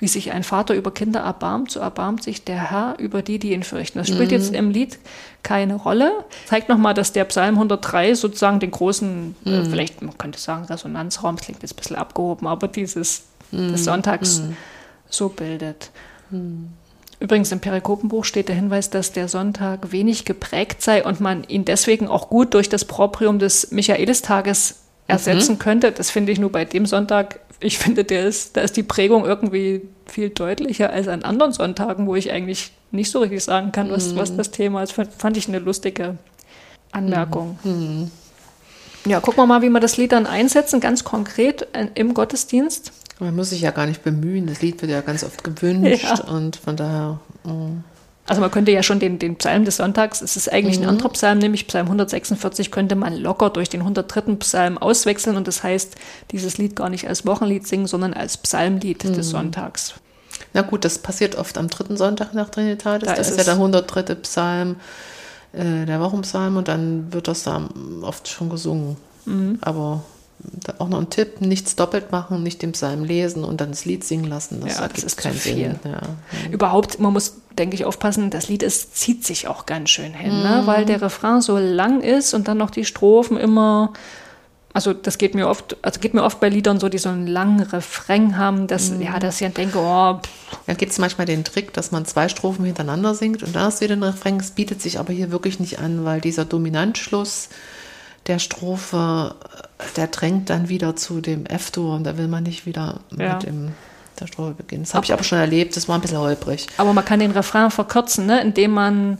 Wie 0.00 0.08
sich 0.08 0.32
ein 0.32 0.42
Vater 0.42 0.74
über 0.74 0.90
Kinder 0.92 1.20
erbarmt, 1.20 1.70
so 1.70 1.78
erbarmt 1.80 2.22
sich 2.22 2.42
der 2.44 2.70
Herr 2.70 2.96
über 2.98 3.22
die, 3.22 3.38
die 3.38 3.52
ihn 3.52 3.62
fürchten. 3.62 3.98
Das 3.98 4.08
spielt 4.08 4.32
jetzt 4.32 4.52
im 4.54 4.70
Lied 4.70 4.98
keine 5.42 5.76
Rolle. 5.76 6.24
Zeigt 6.46 6.68
nochmal, 6.68 6.94
dass 6.94 7.12
der 7.12 7.24
Psalm 7.26 7.54
103 7.54 8.14
sozusagen 8.14 8.60
den 8.60 8.70
großen, 8.70 9.36
äh, 9.44 9.64
vielleicht 9.64 10.02
man 10.02 10.16
könnte 10.16 10.40
sagen 10.40 10.64
Resonanzraum, 10.64 11.36
das 11.36 11.44
klingt 11.44 11.62
jetzt 11.62 11.74
ein 11.74 11.76
bisschen 11.76 11.96
abgehoben, 11.96 12.46
aber 12.46 12.66
dieses 12.66 13.24
des 13.52 13.84
Sonntags 13.84 14.42
so 15.08 15.28
bildet. 15.28 15.90
Übrigens 17.18 17.52
im 17.52 17.60
Perikopenbuch 17.60 18.24
steht 18.24 18.48
der 18.48 18.54
Hinweis, 18.54 18.90
dass 18.90 19.12
der 19.12 19.28
Sonntag 19.28 19.92
wenig 19.92 20.24
geprägt 20.24 20.82
sei 20.82 21.04
und 21.04 21.20
man 21.20 21.44
ihn 21.44 21.64
deswegen 21.64 22.08
auch 22.08 22.30
gut 22.30 22.54
durch 22.54 22.68
das 22.68 22.84
Proprium 22.84 23.38
des 23.38 23.72
Michaelistages 23.72 24.76
ersetzen 25.06 25.58
könnte. 25.58 25.92
Das 25.92 26.10
finde 26.10 26.32
ich 26.32 26.38
nur 26.38 26.50
bei 26.50 26.64
dem 26.64 26.86
Sonntag. 26.86 27.40
Ich 27.60 27.78
finde, 27.78 28.04
der 28.04 28.24
ist, 28.24 28.56
da 28.56 28.62
ist 28.62 28.76
die 28.76 28.82
Prägung 28.82 29.24
irgendwie 29.24 29.82
viel 30.06 30.30
deutlicher 30.30 30.90
als 30.90 31.08
an 31.08 31.22
anderen 31.22 31.52
Sonntagen, 31.52 32.06
wo 32.06 32.14
ich 32.16 32.30
eigentlich 32.32 32.72
nicht 32.90 33.10
so 33.10 33.20
richtig 33.20 33.44
sagen 33.44 33.70
kann, 33.70 33.90
was, 33.90 34.16
was 34.16 34.34
das 34.36 34.50
Thema 34.50 34.82
ist. 34.82 34.92
Fand, 34.92 35.12
fand 35.12 35.36
ich 35.36 35.46
eine 35.48 35.58
lustige 35.58 36.16
Anmerkung. 36.92 37.58
Ja, 39.06 39.20
gucken 39.20 39.42
wir 39.42 39.46
mal, 39.46 39.62
wie 39.62 39.68
wir 39.70 39.80
das 39.80 39.96
Lied 39.96 40.12
dann 40.12 40.26
einsetzen, 40.26 40.80
ganz 40.80 41.04
konkret 41.04 41.68
äh, 41.72 41.86
im 41.94 42.12
Gottesdienst. 42.14 42.92
Man 43.18 43.36
muss 43.36 43.50
sich 43.50 43.60
ja 43.60 43.70
gar 43.70 43.86
nicht 43.86 44.02
bemühen. 44.02 44.46
Das 44.46 44.62
Lied 44.62 44.80
wird 44.80 44.90
ja 44.90 45.00
ganz 45.02 45.22
oft 45.24 45.44
gewünscht 45.44 46.02
Ja. 46.02 46.24
und 46.24 46.56
von 46.56 46.76
daher. 46.76 47.20
mm. 47.44 47.84
Also 48.30 48.40
man 48.40 48.50
könnte 48.52 48.70
ja 48.70 48.82
schon 48.82 49.00
den, 49.00 49.18
den 49.18 49.36
Psalm 49.36 49.64
des 49.64 49.76
Sonntags, 49.78 50.22
es 50.22 50.36
ist 50.36 50.52
eigentlich 50.52 50.76
Mhm. 50.78 50.84
ein 50.84 50.88
anderer 50.90 51.08
Psalm, 51.10 51.38
nämlich 51.38 51.66
Psalm 51.66 51.86
146, 51.88 52.70
könnte 52.70 52.94
man 52.94 53.16
locker 53.16 53.50
durch 53.50 53.68
den 53.68 53.82
103. 53.82 54.36
Psalm 54.36 54.78
auswechseln 54.78 55.36
und 55.36 55.48
das 55.48 55.62
heißt, 55.64 55.96
dieses 56.30 56.56
Lied 56.56 56.76
gar 56.76 56.88
nicht 56.90 57.08
als 57.08 57.26
Wochenlied 57.26 57.66
singen, 57.66 57.88
sondern 57.88 58.14
als 58.14 58.36
Psalmlied 58.36 59.04
Mhm. 59.04 59.14
des 59.14 59.30
Sonntags. 59.30 59.94
Na 60.54 60.62
gut, 60.62 60.84
das 60.84 60.98
passiert 60.98 61.34
oft 61.36 61.58
am 61.58 61.68
dritten 61.68 61.96
Sonntag 61.96 62.32
nach 62.32 62.48
Trinitatis. 62.50 63.08
Da 63.08 63.14
Da, 63.14 63.20
ist 63.20 63.30
ist, 63.30 63.38
ja 63.38 63.44
der 63.44 63.58
103. 63.58 64.14
Psalm, 64.22 64.76
äh, 65.52 65.84
der 65.86 66.00
Wochenpsalm 66.00 66.56
und 66.56 66.68
dann 66.68 67.12
wird 67.12 67.26
das 67.26 67.42
da 67.42 67.68
oft 68.02 68.28
schon 68.28 68.48
gesungen. 68.48 68.96
Mhm. 69.26 69.58
Aber 69.60 70.02
da 70.42 70.74
auch 70.78 70.88
noch 70.88 70.98
ein 71.00 71.10
Tipp, 71.10 71.40
nichts 71.42 71.76
doppelt 71.76 72.12
machen, 72.12 72.42
nicht 72.42 72.62
den 72.62 72.72
Psalm 72.72 73.04
lesen 73.04 73.44
und 73.44 73.60
dann 73.60 73.70
das 73.70 73.84
Lied 73.84 74.04
singen 74.04 74.24
lassen. 74.24 74.60
Das 74.64 74.78
Ja, 74.78 74.88
das 74.88 75.04
ist 75.04 75.16
keinen 75.18 75.34
viel. 75.34 75.54
Sinn. 75.54 75.78
Ja. 75.84 76.00
Überhaupt, 76.50 76.98
man 77.00 77.12
muss, 77.12 77.34
denke 77.58 77.74
ich, 77.74 77.84
aufpassen, 77.84 78.30
das 78.30 78.48
Lied 78.48 78.62
ist, 78.62 78.96
zieht 78.96 79.24
sich 79.24 79.48
auch 79.48 79.66
ganz 79.66 79.90
schön 79.90 80.14
hin, 80.14 80.36
Mhm. 80.38 80.42
ne? 80.42 80.62
weil 80.66 80.84
der 80.84 81.02
Refrain 81.02 81.40
so 81.40 81.58
lang 81.58 82.00
ist 82.00 82.32
und 82.34 82.48
dann 82.48 82.58
noch 82.58 82.70
die 82.70 82.84
Strophen 82.84 83.36
immer, 83.36 83.92
also 84.72 84.92
das 84.92 85.18
geht 85.18 85.34
mir 85.34 85.48
oft, 85.48 85.76
also 85.82 85.98
geht 86.00 86.14
mir 86.14 86.22
oft 86.22 86.38
bei 86.40 86.48
Liedern 86.48 86.78
so, 86.78 86.88
die 86.88 86.98
so 86.98 87.08
einen 87.08 87.26
langen 87.26 87.60
Refrain 87.60 88.38
haben, 88.38 88.66
dass, 88.68 88.90
Mhm. 88.90 89.02
ja, 89.02 89.18
dass 89.18 89.40
ich 89.40 89.46
dann 89.46 89.54
denke, 89.54 89.78
oh, 89.78 90.14
pff, 90.22 90.30
Da 90.66 90.74
gibt 90.74 90.92
es 90.92 90.98
manchmal 90.98 91.26
den 91.26 91.42
Trick, 91.44 91.72
dass 91.72 91.90
man 91.90 92.04
zwei 92.04 92.28
Strophen 92.28 92.64
hintereinander 92.64 93.14
singt 93.14 93.42
und 93.42 93.54
dann 93.56 93.64
hast 93.64 93.80
du 93.80 93.84
wieder 93.84 93.96
den 93.96 94.02
Refrain. 94.04 94.36
Es 94.38 94.52
bietet 94.52 94.80
sich 94.80 94.98
aber 95.00 95.12
hier 95.12 95.30
wirklich 95.32 95.58
nicht 95.60 95.80
an, 95.80 96.04
weil 96.04 96.20
dieser 96.20 96.44
Dominantschluss 96.44 97.48
der 98.28 98.38
Strophe, 98.38 99.34
äh, 99.78 99.84
der 99.96 100.06
drängt 100.08 100.50
dann 100.50 100.68
wieder 100.68 100.94
zu 100.94 101.20
dem 101.20 101.46
F-Dur 101.46 101.94
und 101.96 102.04
da 102.04 102.16
will 102.18 102.28
man 102.28 102.44
nicht 102.44 102.66
wieder 102.66 103.00
Ja. 103.16 103.34
mit 103.34 103.42
dem, 103.44 103.72
der 104.20 104.26
Strophe 104.26 104.52
beginnen. 104.52 104.84
Das 104.84 104.94
habe 104.94 105.04
ich 105.04 105.12
aber 105.12 105.22
schon 105.24 105.38
erlebt, 105.38 105.76
das 105.76 105.88
war 105.88 105.96
ein 105.96 106.00
bisschen 106.00 106.18
holprig. 106.18 106.66
Aber 106.76 106.92
man 106.92 107.04
kann 107.04 107.20
den 107.20 107.30
Refrain 107.32 107.70
verkürzen, 107.70 108.26
ne? 108.26 108.40
indem 108.40 108.70
man 108.72 109.18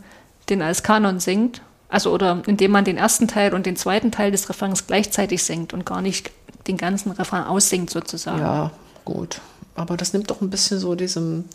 den 0.49 0.63
als 0.63 0.83
Kanon 0.83 1.21
singt. 1.21 1.63
Also 1.89 2.13
oder 2.13 2.43
indem 2.47 2.71
man 2.71 2.85
den 2.85 2.97
ersten 2.97 3.27
Teil 3.27 3.53
und 3.53 3.67
den 3.67 3.75
zweiten 3.77 4.13
Teil 4.13 4.31
des 4.31 4.49
Refrains 4.49 4.87
gleichzeitig 4.87 5.43
singt 5.43 5.73
und 5.73 5.85
gar 5.85 6.01
nicht 6.03 6.31
den 6.69 6.77
ganzen 6.77 7.11
Refrain 7.13 7.43
aussingt 7.45 7.91
sozusagen. 7.91 8.39
Ja, 8.39 8.71
gut. 9.05 9.41
Aber 9.75 9.97
das 9.97 10.13
nimmt 10.13 10.31
doch 10.31 10.41
ein 10.41 10.51
bisschen 10.51 10.79
so 10.79 10.95
diesem, 10.95 11.47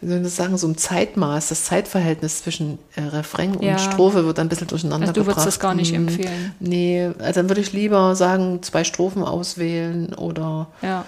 wie 0.00 0.08
soll 0.08 0.18
ich 0.18 0.22
das 0.22 0.36
sagen, 0.36 0.56
so 0.56 0.66
ein 0.68 0.78
Zeitmaß, 0.78 1.48
das 1.48 1.64
Zeitverhältnis 1.64 2.42
zwischen 2.44 2.78
äh, 2.96 3.02
Refrain 3.02 3.56
und 3.56 3.62
Ja. 3.62 3.78
Strophe 3.78 4.24
wird 4.24 4.38
ein 4.38 4.48
bisschen 4.48 4.68
durcheinander 4.68 5.08
Also 5.08 5.12
du 5.20 5.26
würdest 5.26 5.36
gebracht. 5.38 5.46
das 5.48 5.60
gar 5.60 5.74
nicht 5.74 5.92
Hm. 5.94 6.08
empfehlen. 6.08 6.54
Nee, 6.60 7.10
also 7.18 7.40
dann 7.40 7.50
würde 7.50 7.60
ich 7.60 7.72
lieber 7.74 8.14
sagen, 8.16 8.62
zwei 8.62 8.84
Strophen 8.84 9.22
auswählen 9.22 10.14
oder 10.14 10.68
Ja. 10.80 11.04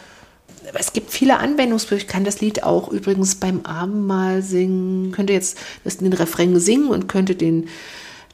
Es 0.75 0.93
gibt 0.93 1.11
viele 1.11 1.39
Anwendungsbereiche. 1.39 2.07
Ich 2.07 2.11
kann 2.11 2.25
das 2.25 2.41
Lied 2.41 2.63
auch 2.63 2.89
übrigens 2.89 3.35
beim 3.35 3.61
Abendmahl 3.65 4.43
singen. 4.43 5.13
Könnte 5.13 5.33
jetzt 5.33 5.59
das, 5.85 5.99
den 5.99 6.13
Refrain 6.13 6.59
singen 6.59 6.89
und 6.89 7.09
könnte 7.09 7.35
den, 7.35 7.69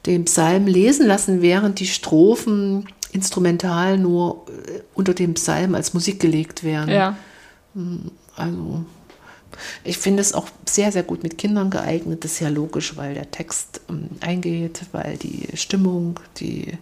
den 0.05 0.25
Psalm 0.25 0.67
lesen 0.67 1.07
lassen, 1.07 1.41
während 1.41 1.79
die 1.79 1.87
Strophen 1.87 2.87
instrumental 3.11 3.97
nur 3.97 4.45
äh, 4.67 4.81
unter 4.93 5.13
dem 5.13 5.33
Psalm 5.33 5.75
als 5.75 5.93
Musik 5.93 6.19
gelegt 6.19 6.63
werden. 6.63 6.91
ja. 6.91 7.17
Also 8.35 8.85
ich 9.83 9.97
finde 9.97 10.21
es 10.21 10.33
auch 10.33 10.47
sehr, 10.67 10.91
sehr 10.91 11.03
gut 11.03 11.23
mit 11.23 11.37
Kindern 11.37 11.69
geeignet. 11.69 12.23
Das 12.23 12.33
ist 12.33 12.39
ja 12.39 12.49
logisch, 12.49 12.95
weil 12.97 13.13
der 13.13 13.31
Text 13.31 13.81
ähm, 13.89 14.09
eingeht, 14.19 14.81
weil 14.91 15.17
die 15.17 15.55
Stimmung, 15.55 16.19
die 16.37 16.73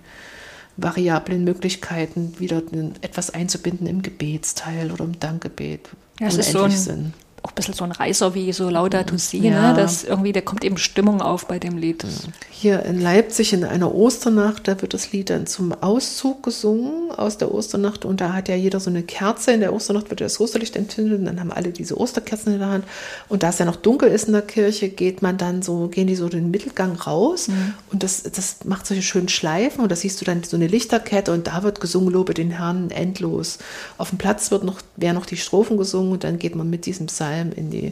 variablen 0.77 1.43
Möglichkeiten, 1.43 2.33
wieder 2.39 2.61
etwas 3.01 3.29
einzubinden 3.29 3.87
im 3.87 4.01
Gebetsteil 4.01 4.91
oder 4.91 5.05
im 5.05 5.19
Dankgebet 5.19 5.89
Ja, 6.19 6.27
es 6.27 6.37
ist 6.37 6.51
so 6.51 6.59
unendlich 6.59 6.79
ein- 6.81 6.83
sind. 6.83 7.13
Auch 7.45 7.51
ein 7.51 7.55
bisschen 7.55 7.75
so 7.75 7.83
ein 7.83 7.91
Reißer 7.91 8.33
wie 8.33 8.51
so 8.53 8.67
Laudato 8.71 9.15
Si, 9.17 9.37
Ja. 9.37 9.73
ne? 9.73 9.77
Das 9.79 10.03
irgendwie, 10.03 10.31
da 10.31 10.41
kommt 10.41 10.63
eben 10.63 10.77
Stimmung 10.79 11.21
auf 11.21 11.45
bei 11.47 11.59
dem 11.59 11.77
Lied. 11.77 12.03
Hier 12.49 12.83
in 12.85 12.99
Leipzig 12.99 13.53
in 13.53 13.63
einer 13.63 13.93
Osternacht, 13.93 14.67
da 14.67 14.81
wird 14.81 14.95
das 14.95 15.11
Lied 15.11 15.29
dann 15.29 15.45
zum 15.45 15.71
Auszug 15.71 16.41
gesungen 16.41 17.11
aus 17.11 17.37
der 17.37 17.53
Osternacht 17.53 18.03
und 18.03 18.19
da 18.19 18.33
hat 18.33 18.49
ja 18.49 18.55
jeder 18.55 18.79
so 18.79 18.89
eine 18.89 19.03
Kerze. 19.03 19.51
In 19.51 19.59
der 19.59 19.73
Osternacht 19.75 20.09
wird 20.09 20.21
das 20.21 20.39
Osterlicht 20.39 20.75
entzündet 20.75 21.19
und 21.19 21.25
dann 21.25 21.39
haben 21.39 21.51
alle 21.51 21.69
diese 21.69 21.99
Osterkerzen 21.99 22.53
in 22.53 22.57
der 22.59 22.69
Hand. 22.69 22.85
Und 23.29 23.43
da 23.43 23.49
es 23.49 23.59
ja 23.59 23.65
noch 23.65 23.75
dunkel 23.75 24.09
ist 24.09 24.25
in 24.25 24.33
der 24.33 24.41
Kirche, 24.41 24.89
geht 24.89 25.21
man 25.21 25.37
dann 25.37 25.61
so, 25.61 25.87
gehen 25.87 26.07
die 26.07 26.15
so 26.15 26.27
den 26.29 26.49
Mittelgang 26.49 26.93
raus 26.95 27.47
und 27.91 28.01
das, 28.01 28.23
das 28.23 28.65
macht 28.65 28.87
solche 28.87 29.03
schönen 29.03 29.29
Schleifen 29.29 29.81
und 29.83 29.91
da 29.91 29.95
siehst 29.95 30.19
du 30.19 30.25
dann 30.25 30.41
so 30.41 30.57
eine 30.57 30.65
Lichterkette 30.65 31.31
und 31.31 31.45
da 31.45 31.61
wird 31.61 31.79
gesungen, 31.79 32.11
lobe 32.11 32.33
den 32.33 32.49
Herrn 32.49 32.89
endlos. 32.89 33.59
Auf 33.99 34.09
dem 34.09 34.17
Platz 34.17 34.49
wird 34.49 34.63
noch, 34.63 34.79
werden 34.95 35.13
noch 35.15 35.27
die 35.27 35.37
Strophen 35.37 35.77
gesungen 35.77 36.11
und 36.13 36.23
dann 36.23 36.39
geht 36.39 36.55
man 36.55 36.67
mit 36.71 36.87
diesem 36.87 37.05
Psalm 37.05 37.34
in 37.41 37.69
die 37.71 37.91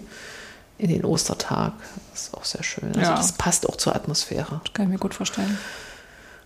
in 0.79 0.89
den 0.89 1.05
Ostertag. 1.05 1.73
Das 2.11 2.23
ist 2.23 2.33
auch 2.33 2.43
sehr 2.45 2.63
schön. 2.63 2.89
Also 2.89 3.01
Ja. 3.01 3.15
das 3.15 3.33
passt 3.33 3.69
auch 3.69 3.77
zur 3.77 3.95
Atmosphäre. 3.95 4.59
Kann 4.73 4.87
ich 4.87 4.91
mir 4.91 4.97
gut 4.99 5.13
vorstellen. 5.13 5.57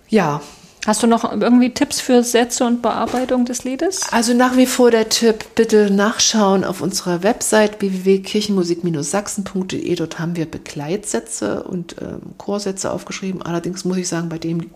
Ja, 0.10 0.42
Hast 0.86 1.04
du 1.04 1.08
noch 1.08 1.30
irgendwie 1.30 1.74
Tipps 1.74 2.00
für 2.00 2.24
Sätze 2.24 2.64
und 2.66 2.82
Bearbeitung 2.82 3.44
des 3.44 3.66
Liedes? 3.66 4.04
also 4.14 4.34
nach 4.34 4.56
wie 4.56 4.66
vor 4.68 4.90
der 4.90 5.10
Tipp, 5.10 5.44
bitte 5.56 5.90
nachschauen 5.92 6.64
auf 6.64 6.80
unserer 6.80 7.24
Website 7.24 7.82
www.kirchenmusik-sachsen.de. 7.82 9.96
Dort 9.96 10.20
haben 10.20 10.36
wir 10.38 10.46
Begleitsätze 10.50 11.64
und 11.64 11.96
ähm, 12.02 12.22
Chorsätze 12.38 12.92
aufgeschrieben. 12.92 13.42
Allerdings 13.42 13.84
muss 13.86 13.98
ich 13.98 14.08
sagen, 14.08 14.30
bei 14.30 14.38
dem 14.38 14.70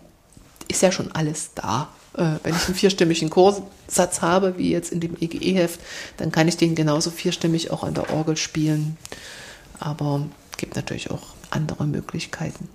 ist 0.68 0.82
ja 0.82 0.92
schon 0.92 1.10
alles 1.12 1.50
da. 1.54 1.88
Äh, 2.16 2.36
wenn 2.42 2.54
ich 2.54 2.66
einen 2.66 2.74
vierstimmigen 2.74 3.30
Chorsatz 3.30 4.20
habe, 4.20 4.58
wie 4.58 4.70
jetzt 4.70 4.92
in 4.92 5.00
dem 5.00 5.16
EGE-Heft, 5.18 5.80
dann 6.18 6.30
kann 6.32 6.48
ich 6.48 6.56
den 6.56 6.74
genauso 6.74 7.10
vierstimmig 7.10 7.70
auch 7.70 7.84
an 7.84 7.94
der 7.94 8.12
Orgel 8.12 8.36
spielen. 8.36 8.96
Aber 9.78 10.26
es 10.50 10.58
gibt 10.58 10.76
natürlich 10.76 11.10
auch 11.10 11.34
andere 11.50 11.84
Möglichkeiten. 11.86 12.68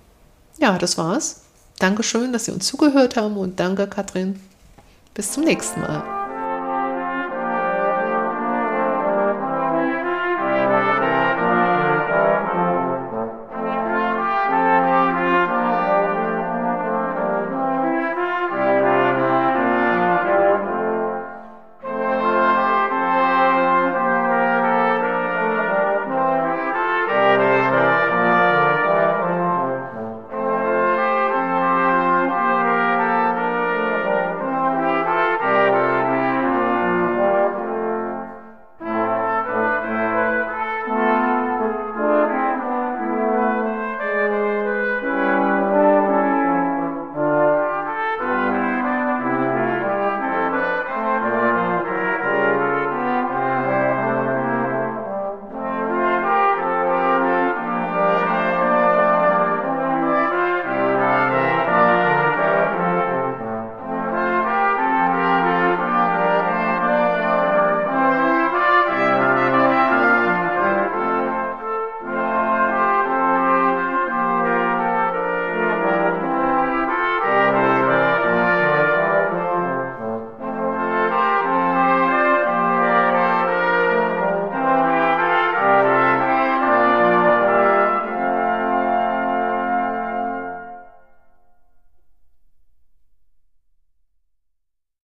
Ja, 0.58 0.78
das 0.78 0.98
war's. 0.98 1.42
Dankeschön, 1.78 2.32
dass 2.32 2.46
Sie 2.46 2.50
uns 2.50 2.66
zugehört 2.66 3.16
haben 3.16 3.36
und 3.36 3.60
danke, 3.60 3.86
Katrin. 3.86 4.40
Bis 5.14 5.32
zum 5.32 5.44
nächsten 5.44 5.80
Mal. 5.80 6.17